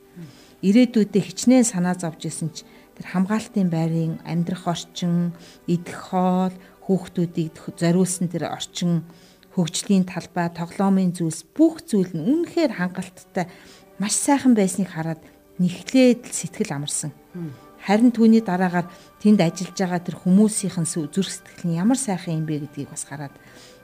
[0.64, 2.64] Ирээдүйдээ хичнээн санаа зовж исэн ч
[2.96, 5.36] тэр хамгаалтын байрын амьдрах орчин,
[5.68, 6.54] идэх хоол,
[6.88, 9.04] хүүхдүүдийг зориулсан тэр орчин,
[9.52, 13.46] хөгжлийн талбай, тоглоомын зүйлс бүх зүйл нь үнэхээр хангалттай
[13.98, 15.22] маш сайхан байсныг хараад
[15.58, 17.14] нэхлээд сэтгэл амарсан.
[17.84, 18.88] Харин түүний дараагаар
[19.20, 23.34] тэнд ажиллаж байгаа тэр хүмүүсийнхэн зүрх сэтгэл нь ямар сайхан юм бэ гэдгийг бас хараад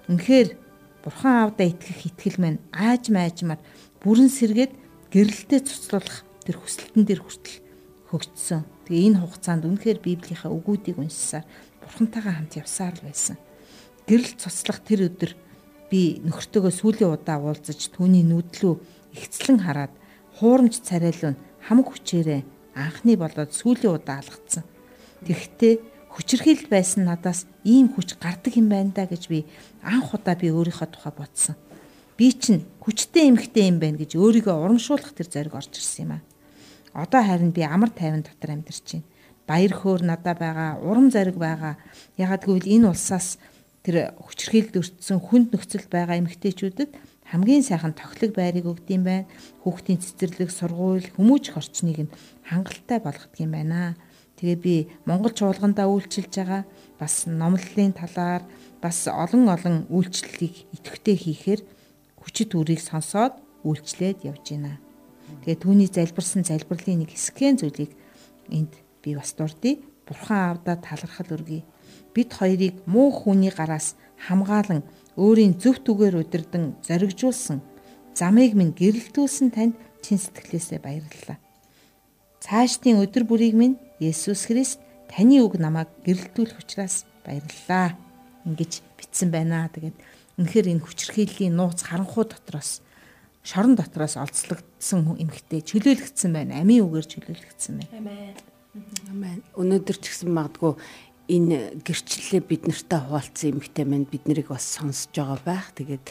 [0.08, 0.56] үнэхээр
[1.04, 3.60] бурхан аавда итгэх итгэл маань ааж маажмаар
[4.02, 4.72] бүрэн сэргээд
[5.12, 7.58] гэрэлтэд цуцлуулах тэр хүсэлтэн дээр хүртэл
[8.08, 8.64] хөгжсөн.
[8.88, 11.44] Тэгээ энэ хугацаанд үнэхээр Библийнхаа үгүүдийг уншсаар
[11.84, 13.36] бурхантайгаа хамт явсаар л байсан.
[14.08, 15.36] Гэрэл цуцлах тэр өдөр
[15.92, 18.74] би нөхөртөөгөө сүүлийн удаа уулзаж түүний нүдлүү
[19.14, 19.92] ихцлэн хараад
[20.40, 22.40] хуурамч царайлуун хамаг хүчээрээ
[22.72, 24.64] анхны болоод сүүлийн удаа алгацсан.
[25.28, 25.74] Тэгэхдээ
[26.16, 29.44] хүчрхийл байсан надаас ийм хүч гардаг юм байна да гэж би
[29.84, 31.60] анх удаа би өөрийнхөө тухай бодсон.
[32.16, 36.22] Би чинь хүчтэй эмхтэй юм байна гэж өөрийгөө урамшуулах тэр зориг орж ирсэн юм аа.
[37.04, 39.06] Одоо харин би амар тайван дотор амьдарч байна.
[39.44, 41.76] Баяр хөөр надад байгаа, урам зориг байгаа.
[42.16, 43.38] Ягаад гэвэл энэ улсаас
[43.84, 46.90] тэр хүчрхийлд өртсөн хүнд нөхцөл байгаа эмэгтэйчүүдэд
[47.30, 49.30] хамгийн сайхан тоглог байрыг өгдөм байна.
[49.62, 53.94] Хүүхдийн цэцэрлэг, сургууль, хүмүүжих орчныг нь хангалттай болгодог юм байна.
[54.42, 54.74] Тэгээ би
[55.06, 56.62] Монгол чуулгандаа үйлчилж байгаа.
[56.98, 58.42] Бас номлолын талаар
[58.82, 61.60] бас олон олон үйлчлэлийг идэвхтэй хийхээр
[62.18, 64.82] хүчит үрийг сонсоод үйлчлээд явж байна.
[65.46, 67.92] Тэгээ түүний залбирсан залбирлын нэг хэсгэн зүйлийг
[68.50, 69.78] энд би бас дурдъя.
[70.08, 71.62] Бурхан аавда талархал өргөе.
[72.10, 74.82] Бид хоёрыг муу хүний гараас хамгаалan
[75.16, 77.58] өөрийн зөв түгээр удирдан зоригжуулсан
[78.14, 81.38] замыг минь гэрэлтүүлсэн танд чин сэтгэлээсээ баярлалаа.
[82.44, 87.96] Цаашдын өдөр бүрийг минь Есүс Христ таны үг намайг гэрэлтүүлэх учраас баярлалаа.
[88.44, 89.68] Ингэж бичсэн байна.
[89.72, 89.96] Тэгээд
[90.40, 92.80] үнэхээр энэ хүчрхийллийн нууц харанхуу дотроос
[93.44, 96.60] шорон дотроос олцлогдсон эмхтэй чөлөөлөгдсөн байна.
[96.60, 97.92] Амийн үгээр чөлөөлөгдсөн байна.
[97.96, 98.36] Амен.
[99.12, 99.38] Амен.
[99.56, 100.76] Өнөөдөр ч гэсэн магадгүй
[101.30, 105.70] энэ гэрчлэлээ бид нартай хуваалцсан эмэгтэй мань бид нарыг бас сонсож байгаа байх.
[105.78, 106.04] Тэгээд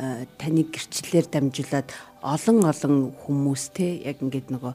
[0.00, 1.88] э, таны гэрчлэлээр дамжуулаад
[2.24, 4.72] олон олон хүмүүс те яг ингээд нөгөө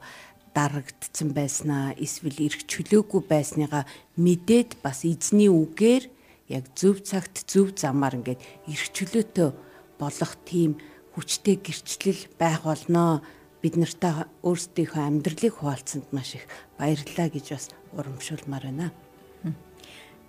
[0.54, 3.84] дарагдсан байснаа эсвэл эрх чөлөөгүй байсныгаа
[4.18, 6.04] мэдээд бас эзний үгээр
[6.54, 9.50] яг зөв цагт зөв замаар ингээд эрх чөлөөтэй
[9.98, 10.78] болох тийм
[11.14, 13.26] хүчтэй гэрчлэл байх болноо.
[13.62, 16.46] Бид нартай өөрсдийнхөө амьдралыг хуваалцсанд маш их
[16.78, 17.66] баярлалаа гэж бас
[17.98, 18.94] урамшуулмаар байна.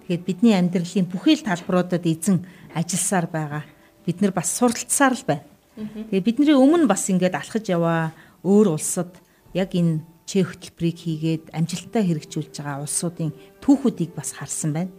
[0.08, 2.40] Тэгээд бидний амьдралын бүхий л талбаруудад эзэн
[2.72, 3.62] ажилласаар байгаа.
[4.08, 5.44] Бид нар бас суралцсаар л байна.
[5.76, 9.12] Тэгээд бидний өмнө бас ингээд алхаж яваа өөр улсад
[9.52, 14.92] яг энэ чэ хөтөлбөрийг хийгээд амжилттай хэрэгжүүлж байгаа улсуудын түүхүүдийг бас харсан байна.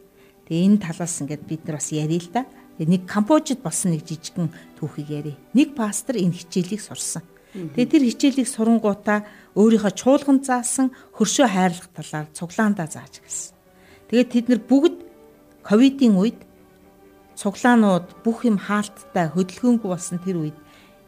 [0.45, 2.45] Тэгээ энэ талаас ингээд бид нар бас ярил л да.
[2.77, 5.33] Нэг Камбожид болсон нэг жижигхэн түүхийг яри.
[5.57, 7.25] Нэг пастор энэ хичээлийг сурсан.
[7.51, 9.25] Тэгээ тэр хичээлийг сурангуудаа
[9.57, 13.58] өөрийнхөө чуулган заасан хөршөө хайрлах талаар цуглаандаа зааж гисэн.
[14.09, 14.95] Тэгээд тэд нар бүгд
[15.61, 16.39] ковидын үед
[17.37, 20.57] цуглаанууд бүх юм хаалттай хөдөлгөөнгүй болсон тэр үед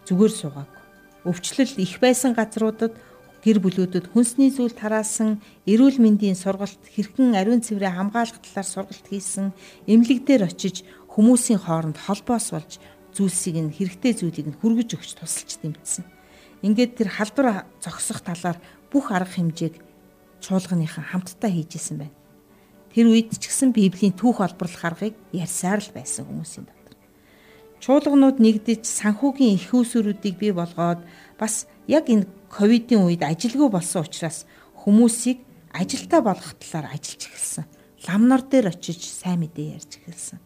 [0.06, 0.82] зүгээр суугаагүй.
[1.26, 2.94] Өвчлөл их байсан газруудад
[3.42, 9.50] гэр бүлүүдэд хүнсний зүйл тараасан, эрүүл мэндийн сургалт, хэрхэн ариун цэврээ хамгаалах талаар сургалт хийсэн,
[9.90, 12.78] эмнэлэг дээр очиж хүмүүсийн хооронд холбоос болж
[13.18, 16.06] зүйлсийг нь хэрэгтэй зүйлийг нь хүргэж өгч тусалж дэмжсэн.
[16.62, 18.62] Ингээд тэр халдвар зогсох талаар
[18.94, 19.76] бүх арга хэмжээг
[20.46, 22.21] чуулганыхан хамтдаа хийж исэн байна.
[22.92, 26.96] Тэр үед ч гэсэн Библийн түүх олборлох аргыг ярьсаар л байсан хүмүүсийн дотор.
[27.80, 31.00] Чуулганууд нэгдэж санхүүгийн их усүрүүдийг бий болгоод
[31.40, 34.44] бас яг энэ ковидын үед ажилгүй болсон учраас
[34.76, 35.40] хүмүүсийг
[35.72, 37.66] ажилтаа болгох талаар ажиллаж эхэлсэн.
[38.12, 40.40] Ламнар дээр очиж сайн мэдээ ярьж эхэлсэн.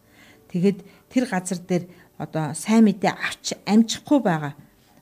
[0.46, 0.78] Тэгэд
[1.10, 4.54] тэр газар дээр одоо сайн мэдээ авч амжихгүй байгаа,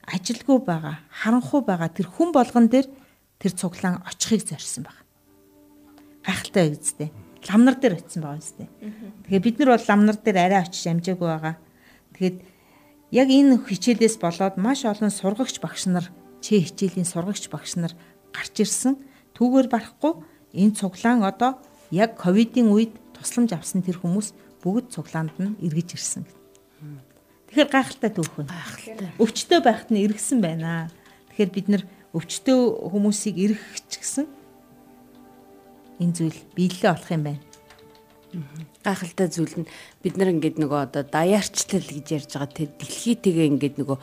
[0.08, 2.88] ажилгүй байгаа, харанхуй байгаа тэр хүн болгон дээр
[3.36, 4.96] тэр цуглаан очихыг зорьсон баг.
[6.24, 7.12] Гайхалтай үстэй
[7.48, 8.68] ламнар дээр очисон байгаа юм сте.
[9.28, 11.54] Тэгэхээр бид нар бол ламнар дээр арай очиж амжаагүй байгаа.
[12.16, 12.36] Тэгэхэд
[13.12, 16.08] яг энэ хичээлээс болоод маш олон сургагч багш нар
[16.40, 17.92] чэ хичээлийн сургагч багш нар
[18.32, 18.96] гарч ирсэн.
[19.36, 20.12] Түүгээр барахгүй
[20.56, 24.32] энэ цуглаан одоо яг ковидын үед тусламж авсан тэр хүмүүс
[24.64, 26.24] бүгд цуглаанд нь эргэж ирсэн.
[27.48, 28.54] Тэгэхээр гайхалтай түүх байна.
[29.22, 30.90] Өвчтөй байхад нь эргэсэн байна.
[31.30, 32.58] Тэгэхээр бид нар өвчтөй
[32.90, 34.26] хүмүүсийг эргэх ч гэсэн
[36.04, 37.42] энэ зүйл биелэлээ олох юм байна.
[38.84, 39.70] Гайхалтай зүйл нь
[40.04, 43.98] бид нар ингээд нөгөө одоо даяарчлал гэж ярьж байгаа те дэлхийтэйгээ ингээд нөгөө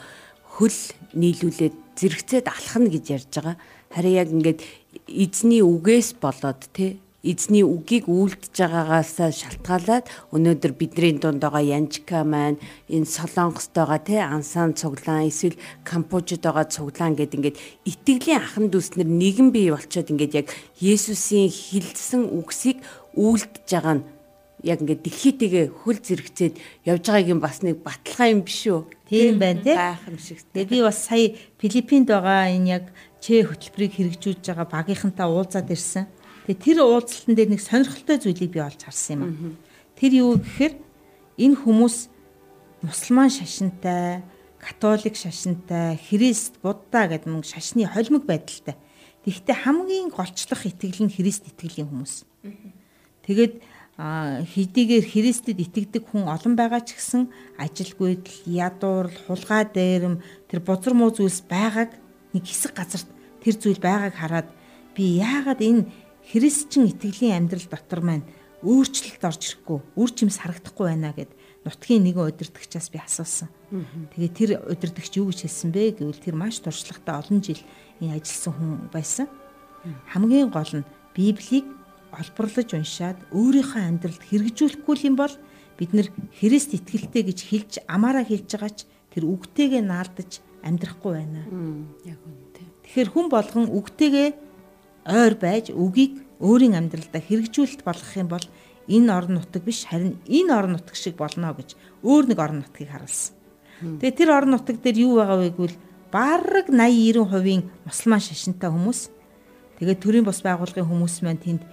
[0.57, 0.79] хөл
[1.13, 3.55] нийлүүлээд зэрэгцээд алхна гэж ярьж байгаа.
[3.93, 4.59] Харин яг ингээд
[5.05, 12.57] эзний үгээс болоод те эзний үгийг үйлдэж байгаагаас шалтгаалаад өнөөдөр бидний дунд байгаа Янчка маань
[12.89, 19.53] энэ Солонгостойгоо тий ансан цуглаан эсвэл Камбожид байгаа цуглаан гэд ингээд итгэлийн ахан дүүснэр нэгэн
[19.53, 20.47] бий болчоод ингээд яг
[20.81, 22.81] Есүсийн хилдсэн үгсийг
[23.13, 24.05] үйлдэж байгаа нь
[24.65, 26.53] яг ингээд дэлхийтэйгээ хөл зэрэгцээд
[26.89, 28.81] явж байгааг юм бас нэг баталгаа юм биш үү?
[29.09, 29.77] Тийм байна тий.
[29.77, 30.41] Гайхамшиг.
[30.53, 32.85] Тэгээ би бас сая Филиппинд байгаа энэ яг
[33.21, 36.05] чэ хөтөлбөрийг хэрэгжүүлж байгаа багийнхантай уулзаад ирсэн.
[36.47, 39.33] Тэгээ тэр уулзалтан дээр нэг сонирхолтой зүйлийг би олж харсан юм аа.
[39.97, 40.73] Тэр юу гэхээр
[41.37, 41.97] энэ хүмүүс
[42.81, 44.25] мусульман шашинтай,
[44.57, 48.77] католик шашинтай, христ, будда гэдэг мөн шашны холимог байдалтай.
[49.25, 52.25] Тэгэхдээ хамгийн голчлох итгэл нь христ итгэлийн хүмүүс.
[53.21, 53.61] Тэгээд
[54.01, 57.29] хэдийгээр христэд итгэдэг хүн олон байгаа ч гэсэн
[57.61, 61.93] ажилгүйдэл, ядуурл, хулгай дээрэм тэр бузар муу зүйлс байгааг
[62.33, 63.05] нэг хэсэг газарт
[63.45, 64.49] тэр зүйл байгааг хараад
[64.97, 65.85] би яагаад энэ
[66.31, 68.25] христчин итгэлийн амьдрал дотор маань
[68.63, 71.33] өөрчлөлт орж ирэхгүй, үр жимс харагдахгүй байна гэд
[71.65, 73.49] нутгийн нэгэн удирдагчаас би асуусан.
[74.15, 77.61] Тэгээ тэр удирдагч юу гэж хэлсэн бэ гэвэл тэр маш туршлагатай олон жил
[77.99, 79.27] энэ ажилласан хүн байсан.
[80.13, 81.65] Хамгийн гол нь Библийг
[82.13, 85.33] олборлож уншаад өөрийнхөө амьдралд хэрэгжүүлэхгүй юм бол
[85.75, 91.41] бид нэр Христ итгэлтэй гэж хэлж амаараа хэлж байгаа ч тэр үгтэйгээ наалдаж амьдрахгүй байна.
[92.05, 92.67] Яг үнэтэй.
[92.85, 94.29] Тэгэхээр хүн болгон үгтэйгээ
[95.05, 98.45] ойр байж үгийг өөрийн амьдралдаа хэрэгжүүлэлт болгох юм бол
[98.89, 102.89] энэ орон нутаг биш харин энэ орон нутаг шиг болно гэж өөр нэг орон нутгийг
[102.91, 103.33] харуулсан.
[103.81, 105.77] Тэгээ тэр орон нутаг дээр юу байгаа вэ гэвэл
[106.11, 109.09] бараг 80 90% мусульман шашинтай хүмүүс.
[109.79, 111.63] Тэгээ төрийн бус байгууллагын хүмүүс маань тэнд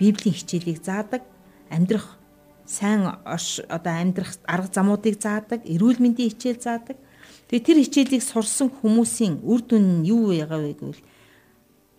[0.00, 1.22] библийн хичээлийг заадаг,
[1.70, 2.18] амьдрах
[2.66, 6.96] сайн одоо амьдрах арга замуудыг заадаг, эрүүл мэндийн хичээл заадаг.
[7.52, 11.02] Тэгээ тэр хичээлийг сурсан хүмүүсийн үр дүн нь юу байгаа вэ гэвэл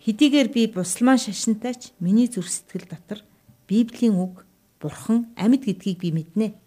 [0.04, 3.24] Хэдийгээр би мусульман шашинтайч миний зүрх сэтгэл дотор
[3.72, 4.44] Библийн үг,
[4.84, 6.60] Бурхан, амьд гэдгийг би мэднэ.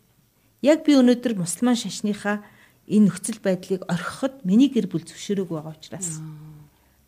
[0.65, 2.41] Яг би өнөөдөр мусульман шашныхаа
[2.89, 6.25] энэ нөхцөл байдлыг орхиход миний гэр бүл зөвшөөрөөг байгаа учраас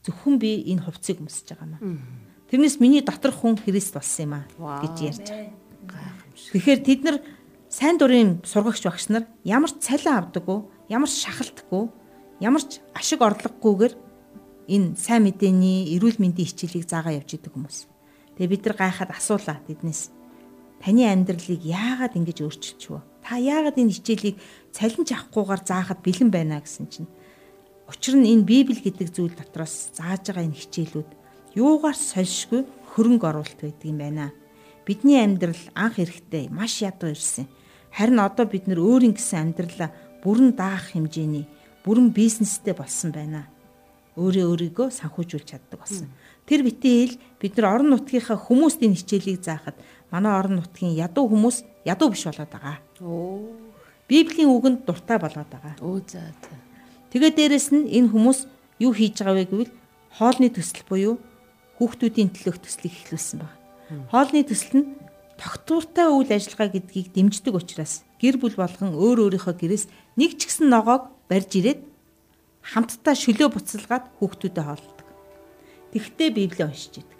[0.04, 1.96] зөвхөн би энэ хувцсыг өмсөж байгаа маа.
[2.52, 6.12] Тэрнээс миний дотор хүн Христ болсон юм аа гэж ярьж байгаа.
[6.52, 7.16] Тэгэхээр тэд нар
[7.72, 10.60] сайн дурын сургагч багш нар ямар ч цалин авдаггүй,
[10.92, 11.88] ямар ч шахалтгүй,
[12.40, 14.07] ямар ч ашиг орлогогүйгээр
[14.68, 17.88] энэ сайн мэдээний эрүүл мэндийн хичээлийг заагаа явж идэг хүмүүс.
[18.36, 20.12] Тэгээ бид нар гайхаад асуулаа тэднээс.
[20.78, 23.02] Таны амьдралыг яагаад ингэж өөрчилчихв?
[23.24, 24.40] Та Та яагаад энэ хичээлийг
[24.72, 27.08] цалинж авахгүйгээр заахад бэлэн байна гэсэн чинь.
[27.84, 31.10] Учир нь энэ Библи гэдэг зүйл дотроос зааж байгаа энэ хичээлүүд
[31.60, 32.64] юугаар сольшгүй
[32.96, 34.32] хөрөнгө оруулалт байдаг юм байна.
[34.88, 37.44] Бидний амьдрал анх эрэхтэй маш ядуу ирсэн.
[37.92, 39.92] Харин одоо бид нөр өөрийн гэсэн амьдралаа
[40.24, 41.44] бүрэн даах хэмжээний
[41.84, 43.52] бүрэн бизнестэй болсон байна.
[44.18, 46.10] Өөрөө өөрийгөө санхүүжүүлж чаддаг болсон.
[46.42, 49.78] Тэр битэл бид нар орон нутгийнхаа хүмүүст энэ хичээлийг заахад
[50.10, 52.82] манай орон нутгийн ядуу хүмүүс ядуу биш болоод байгаа.
[52.98, 53.54] Оо.
[54.10, 55.78] Библийн үгэнд дуртай болоод байгаа.
[55.78, 56.54] Оо за за.
[57.14, 58.38] Тэгээ дээрэс нь энэ хүмүүс
[58.82, 59.72] юу хийж байгаа вэ гэвэл
[60.18, 61.14] хоолны төсөл буюу
[61.78, 63.56] хүүхдүүдийн төлөөх төслийг эхлүүлсэн байна.
[64.10, 64.88] Хоолны төсөл нь
[65.38, 69.84] тогтвортой үйл ажиллагаа гэдгийг дэмждэг учраас гэр бүл болгон өөр өөрийнхөө гэрээс
[70.18, 71.80] нэг ч гэсэн ногоог барьж ирээд
[72.68, 75.08] хамтдаа шөлөө буцалгаад хүүхдүүдэд хооллдог.
[75.96, 77.18] Тэгхдээ Библийг уншиж идэг.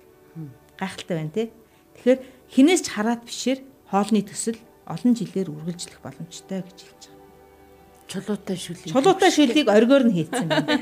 [0.76, 1.44] Гайхалтай байна те.
[1.96, 2.20] Тэгэхээр
[2.52, 7.16] хинээс ч хараад бишээр хоолны төсөл олон жилээр үргэлжлэх боломжтой гэж хэлж байгаа.
[8.08, 8.88] Чулуутай шүлийг.
[8.88, 10.80] Чулуутай шүлийг оргиор нь хийцэн байна.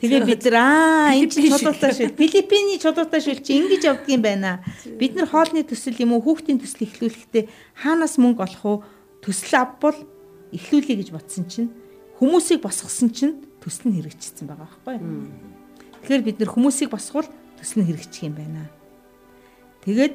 [0.00, 2.12] Тэгээ бид нар аа энэ чинь чулуутай шүл.
[2.20, 4.60] Филиппиний чулуутай шүл чи ингэж юм байна.
[5.00, 7.44] Бид нар хоолны төсөл юм уу хүүхдийн төсөл эхлүүлэхдээ
[7.80, 8.78] хаанаас мөнгө олох уу?
[9.24, 9.96] Төсөл авбал
[10.52, 11.72] эхлүүлэе гэж бодсон чинь
[12.20, 14.96] хүмүүсийг босгосон чинь төсөл нь хэрэгжчихсэн байгаа байхгүй?
[16.06, 17.26] Тэгэхээр бид нар хүмүүсийг босгол
[17.58, 18.70] төсөл нь хэрэгжих юм байна.
[19.82, 20.14] Тэгээд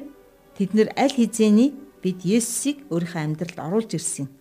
[0.56, 4.32] тэд нар аль хизээний бид Есүсийг өөрийнхөө амьдралд оруулж ирсэн.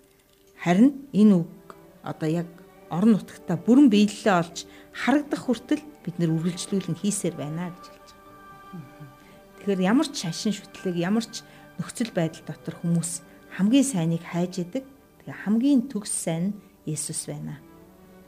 [0.63, 1.75] Харин энэ үг
[2.07, 2.47] одоо яг
[2.87, 4.57] орон нутгата бүрэн биелэлээ олж
[4.95, 9.07] харагдах хүртэл бид нэр үргэлжлүүлэн хийсээр байна гэж хэлж байгаа.
[9.61, 11.45] Тэгэхээр ямар ч шашин шүтлэг, ямар ч
[11.77, 13.21] нөхцөл байдал дотор хүмүүс
[13.55, 14.83] хамгийн сайныг хайж идэг.
[15.21, 16.57] Тэгээ хамгийн төгс сайн нь
[16.89, 17.61] Есүс байна.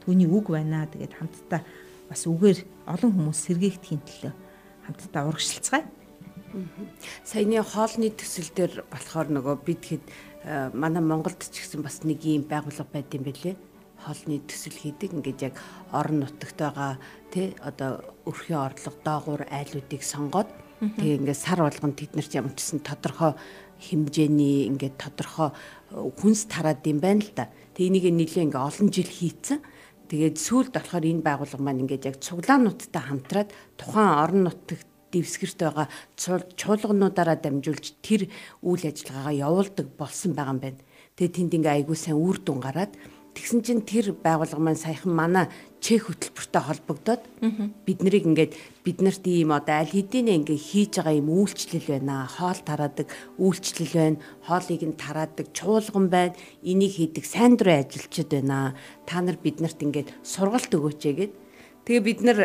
[0.04, 0.86] Түүний үг байна.
[0.86, 1.60] Тэгээд хамтдаа
[2.08, 4.32] бас үгээр олон хүмүүс сэргийгдэхин төлөө
[4.86, 5.84] хамтдаа урагшилцгаая.
[7.26, 10.04] Саяны хоолны төсөл дээр болохоор нөгөө бид хэд
[10.44, 13.56] Э, манай Монголд ч гэсэн бас нэг ийм байгууллага байд юм бэлээ
[14.04, 15.56] хоолны төсөл хийдэг ингээд яг
[15.88, 17.00] орон нутагт байгаа
[17.32, 20.52] тий одоо өрхийн орлого доогуур айлуудыг сонгоод
[21.00, 23.32] тэгээ ингээд сар болгон тэд нар ч ямар ч гэсэн тодорхой
[23.88, 27.48] хэмжээний ингээд тодорхой э, хүнс тараад юм байна л да.
[27.72, 29.64] Тэгээ энийг нэлээ ингээд олон жил хийцэн.
[30.08, 35.86] Тэгээд сүүлд болохоор энэ байгууллага маань ингээд яг цуглаануудтай хамтраад тухайн орон нутагт дэвсгэрт байгаа
[36.58, 38.28] чуулгануудаараа дамжуулж тэр
[38.60, 40.80] үйл ажиллагаагаа явуулдаг болсон байгаа юм байна.
[41.16, 42.92] Тэгээ тэнд ингээ айгуу сайн үр дүн гараад
[43.34, 45.46] тэгсэн чинь тэр байгууллага маань саяхан манай
[45.84, 47.22] чех хөтөлбөртэй холбогдоод
[47.84, 52.24] бид нарыг ингээд бид нарт ийм одоо аль хэдийнэ ингээ хийж байгаа юм үйлчлэл байна.
[52.24, 54.22] Хоол тараадаг үйлчлэл байна.
[54.48, 56.32] Хоолыг нь тараадаг чуулган байна.
[56.64, 58.72] Энийг хийдэг сайн дурын ажилчид байна.
[59.04, 61.32] Та нар биднэрт ингээд сургалт өгөөч гэгээд
[61.84, 62.38] Тэгээ бид нар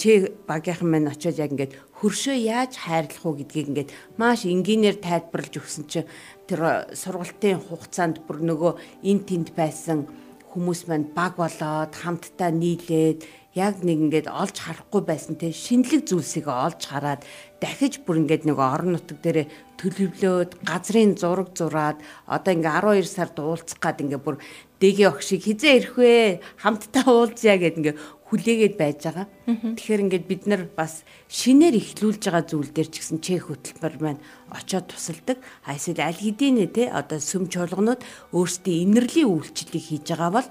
[0.00, 5.52] чи багийнхан маань очиод яг ингээд хөршөө яаж хайрлах уу гэдгийг ингээд маш энгийнээр тайлбарлаж
[5.60, 6.08] өгсөн чинь
[6.48, 8.72] тэр сургалтын хугацаанд бүр нөгөө
[9.04, 10.08] эн тэнд байсан
[10.56, 15.52] хүмүүс маань баг болоод хамтдаа нийлээд яг нэг ингээд олж харахгүй байсан те.
[15.52, 17.28] Шинэлэг зүйлсийг олж хараад
[17.60, 23.36] дахиж бүр ингээд нэг орон нутаг дээр төлөвлөөд газрын зураг зураад одоо ингээ 12 сард
[23.36, 24.36] уулзах гад ингээ бүр
[24.80, 29.26] дэгийн огшиг хизээ ирэх вэ хамтдаа уулзъя гэд ингээ хүлээгээд байж байгаа.
[29.46, 34.20] Тэгэхээр ингээд бид нар бас шинээр ихлүүлж байгаа зүйл дээр ч гэсэн чех хөтөлбөр маань
[34.50, 35.38] очоод тусалдаг.
[35.62, 38.02] А эсвэл аль хэдийн нэ те одоо сүм чуулганууд
[38.34, 40.48] өөрсдийн инэрлийн үйлчлэлийг хийж байгаа бол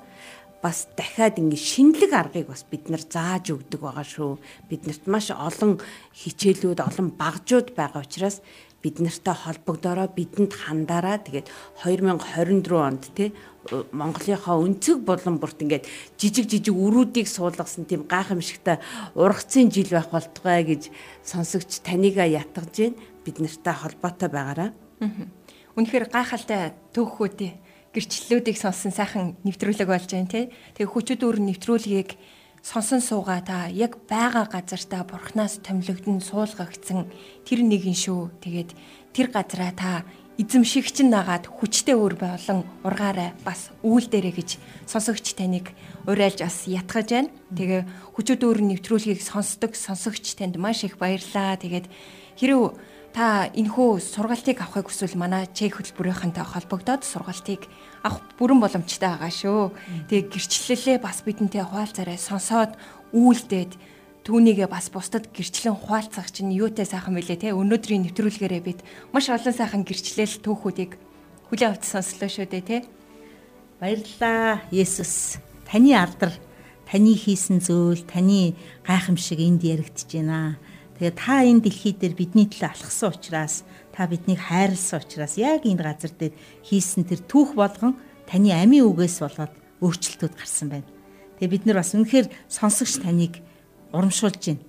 [0.64, 4.40] бас дахиад ингэ шинэлэг аргыг бас бид нар зааж өгдөг байгаа шүү.
[4.72, 5.78] Биднэрт маш олон
[6.16, 8.42] хичээлүүд, олон багжууд байгаа учраас
[8.86, 11.50] бид нартай холбогдороо бидэнд хандаараа тэгээд
[11.82, 13.34] 2024 онд те
[13.66, 15.90] Монголынхаа өнцөг болон бүрт ингээд
[16.22, 18.78] жижиг жижиг өрүүдийг суулгасан тийм гайхамшигтай
[19.18, 20.94] ургацын жил байх болтугай гэж
[21.26, 23.02] сонсогч танийга ятгаж байна.
[23.26, 24.70] Бид нартай холбоотой байгаараа.
[25.74, 27.52] Үнэхээр гайхалтай төөхөөдөө
[27.90, 30.54] гэрчлэлүүдийг сонсон сайхан нэвтрүүлэг болж байна тий.
[30.78, 32.22] Тэгээ хүчит өр нэвтрүүлгийг
[32.66, 37.06] сонсон суугаа та яг байгаа газартаа бурхнаас томилогдсон суулгагдсан
[37.46, 38.42] тэр нэгэн шүү.
[38.42, 38.74] Тэгээд
[39.14, 39.92] тэр газараа та
[40.42, 44.50] эзэмшигч нагаад хүчтэй өр болон ургаарай бас үүл дээрэ гэж
[44.90, 45.78] сонсогч таныг
[46.10, 47.30] урайлж бас ятгаж байна.
[47.54, 47.82] Тэгээ
[48.18, 51.62] хүчит өр нэвтрүүлгийг сонсдог сонсогч танд маш их баярлалаа.
[51.62, 51.86] Тэгээд
[52.42, 52.82] хэрв
[53.14, 57.70] та энэхүү сургалтыг авахыг хүсвэл манай чек хөтөлбөрийнхэнтэй холбогдоод сургалтыг
[58.06, 59.74] авах бүрэн боломжтой байгаа шүү.
[60.14, 62.22] Тэгээ гэрчлэлээ бас бидэнтэй хуваалцаарай.
[62.22, 62.78] Сонсоод
[63.10, 63.74] үйлдээд
[64.22, 67.58] түүнийгээ бас бусдад гэрчлэн хуваалцах чинь юутай сайхан мөлий те?
[67.58, 68.80] Өнөөдрийн нэвтрүүлгээрээ бид
[69.10, 70.98] маш олон сайхан гэрчлэл түүхүүдийг
[71.50, 72.78] хүлээн авч сонслоо шүү дээ те?
[73.82, 75.42] Баярлалаа Есүс.
[75.66, 76.34] Таны алдар
[76.90, 78.54] таны хийсэн зүйл таны
[78.86, 80.58] гайхамшиг энд яригдж байна.
[80.98, 85.80] Тэгээ та энэ дэлхий дээр бидний төлөө алхсан учраас та биднийг хайрлсан учраас яг энэ
[85.80, 86.36] газар дээр
[86.68, 87.96] хийсэн тэр түүх болгон
[88.28, 90.90] таны амийн үгээс болоод өөрчлөлтүүд гарсан байна.
[91.40, 93.40] Тэгээ бид нар бас үнэхээр сонсогч таныг
[93.96, 94.64] урамшуулж байна.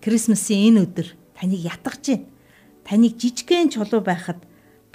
[0.00, 2.24] Крисмсийн энэ өдөр таныг ятгах чинь.
[2.88, 4.40] Таныг жижигхэн чулуу байхад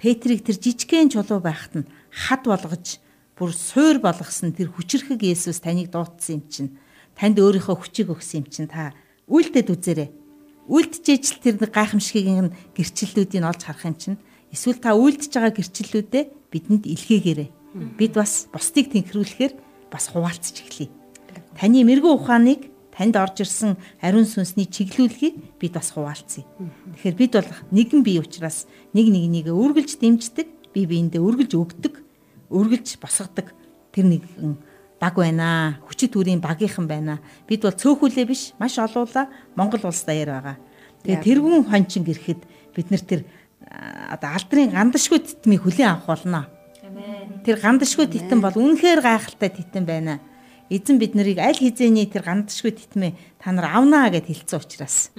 [0.01, 2.97] Петрийг тэр жижигхэн чулуу байхад нь хад болгож
[3.37, 6.71] бүр суур болгосон тэр хүчрхэг Есүс таныг дуутсан юм чинь.
[7.13, 8.97] Танд өөрийнхөө хүчийг өгсөн юм чинь та
[9.29, 10.09] үлдэд үзээрэй.
[10.65, 14.17] Үлдчихэж тэр нэг гайхамшигын гэрчлэлүүдийг олж харах юм чинь.
[14.49, 17.49] Эсвэл та үлдэж байгаа гэрчлэлүүдэд бидэнд илгээгээрэй.
[17.99, 19.53] Бид бас бусдыг тэнхрүүлэхээр
[19.93, 20.89] бас хуваалцж эхлэе.
[21.59, 26.47] Таны мэрэгүү ухааныг танд орж ирсэн ариун сүнсний чиглүүлгийг бид бас хуваалцъя.
[26.95, 31.93] Тэгэхээр бид бол нэгэн бие учраас нэг нэгнийг үргэлж дэмждэг, бие биендээ үргэлж өгдөг,
[32.49, 33.51] үргэлж босгодог
[33.91, 34.55] тэр нэгэн
[34.99, 35.79] баг байна.
[35.87, 37.19] Хүчит үрийн багийнхан байна.
[37.47, 40.57] Бид бол цөөхүүлээ биш, маш олуула Монгол улс даяар байгаа.
[41.03, 42.41] Тэгээ тэрүүн хончин гэрэхэд
[42.75, 43.21] бид нар тэр
[44.09, 46.47] одоо алдрын гандашгүй титмийг хүлээн авах болно.
[47.45, 50.19] Тэр гандашгүй титэн бол үнэхээр гайхалтай титэн байна
[50.69, 55.13] эзэн бид нарыг аль хизээний тэр гандшгүй титмээ та нар авнаа гэд хэлсэн учраас.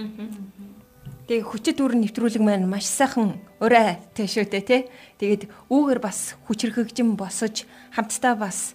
[1.27, 4.83] Тэгээ хүчит дүр нэвтрүүлэг маань маш сайхан өрөө тэшүүтэй тий.
[5.23, 8.75] Тэгээд үүгээр бас хүчрхэгжин босож хамтдаа бас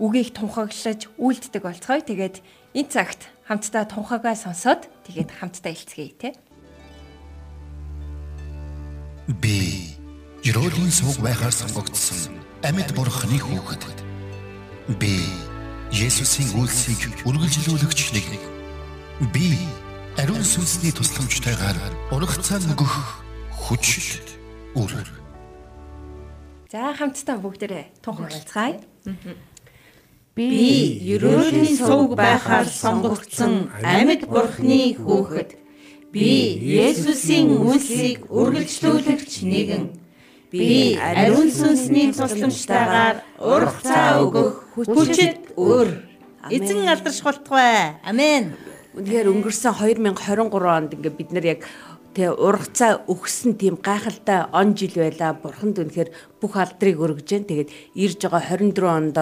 [0.00, 2.00] үгийг тунхаглаж үйлддэг болцгоё.
[2.00, 2.40] Тэгээд
[2.72, 6.32] энэ цагт хамтдаа тунхагаа сонсоод тэгээд хамтдаа илцгээе тий.
[9.28, 9.94] Би
[10.40, 12.32] Ерөөлийн сүг байхаар сонгогдсон
[12.64, 13.84] амьд бурхны хүүхэд.
[14.96, 15.20] Би
[15.92, 18.26] Есүсийн үйлсийг үргэлжлүүлэгч нэг.
[19.36, 19.58] Би
[20.16, 21.76] ариун сүнсний тусламжтайгаар
[22.14, 23.20] урагцаа нөгөх
[23.52, 24.16] хүч
[24.78, 24.92] үр.
[26.70, 28.78] За хамтдаа бүгдээрээ тунхаглацгаая.
[30.34, 35.50] Би ерөөлийн сувг байхаар сонгогдсон амьд бурхны хүүхэд.
[36.14, 39.84] Би Есүсийн үйлсийг үргэлжлүүлэгч нэгэн.
[40.54, 46.06] Би ариун сүнсний тусламжтайгаар урагцаа өгөх хүчит өр.
[46.50, 47.98] Эзэн алдаршуултгай.
[48.06, 48.54] Амен.
[48.94, 51.60] Үнэхээр өнгөрсөн 2023 онд ингээ бид нар яг
[52.14, 55.38] тэг ургацаа өгсөн тийм гайхалтай он жил байла.
[55.38, 56.10] Бурханд үнэхээр
[56.42, 57.44] бүх алдрыг өргөж जैन.
[57.46, 59.16] Тэгээд ирж байгаа 24 онд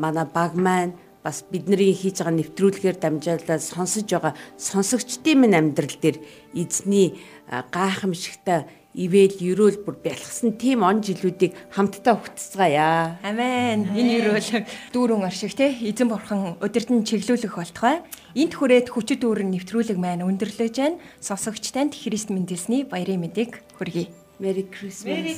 [0.00, 6.16] манай баг маань бас бидний хийж байгаа нэвтрүүлгээр дамжуулаад сонсож байгаа сонсогчдын минь амьдрал дээр
[6.56, 8.64] эзний гайхамшигтай
[8.98, 13.22] ивэл ерөөл бүр бэлгсэн тийм он жилүүдийг хамтдаа өгтцгаая.
[13.22, 13.94] Амен.
[13.94, 18.02] Энэ ерөөл дүүрэн аршиг те эзэн бурхан удирдан чиглүүлэх болтугай.
[18.34, 20.98] Энт хүрээд хүчит дүүрэн нэвтрүүлэг маань өндөрлөж байна.
[21.22, 24.10] Сонсогч танд Христ мэндэлсний баярын мэдээг хүргэе.
[24.42, 25.06] Merry Christmas.
[25.06, 25.34] Merry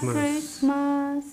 [0.00, 1.24] Christmas.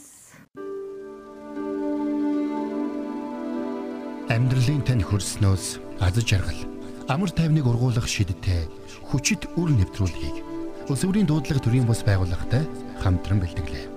[4.28, 5.66] Амьдралын тань хөрснөөс
[6.04, 6.60] аз жаргал
[7.08, 8.68] амар тайвныг ургуулах шидтэй
[9.08, 10.57] хүчит үр нэвтрүүлгийг
[10.88, 12.64] Улс өрийн дуудлага төрийн бас байгууллагатай
[13.04, 13.97] хамтран бэлтгэлээ.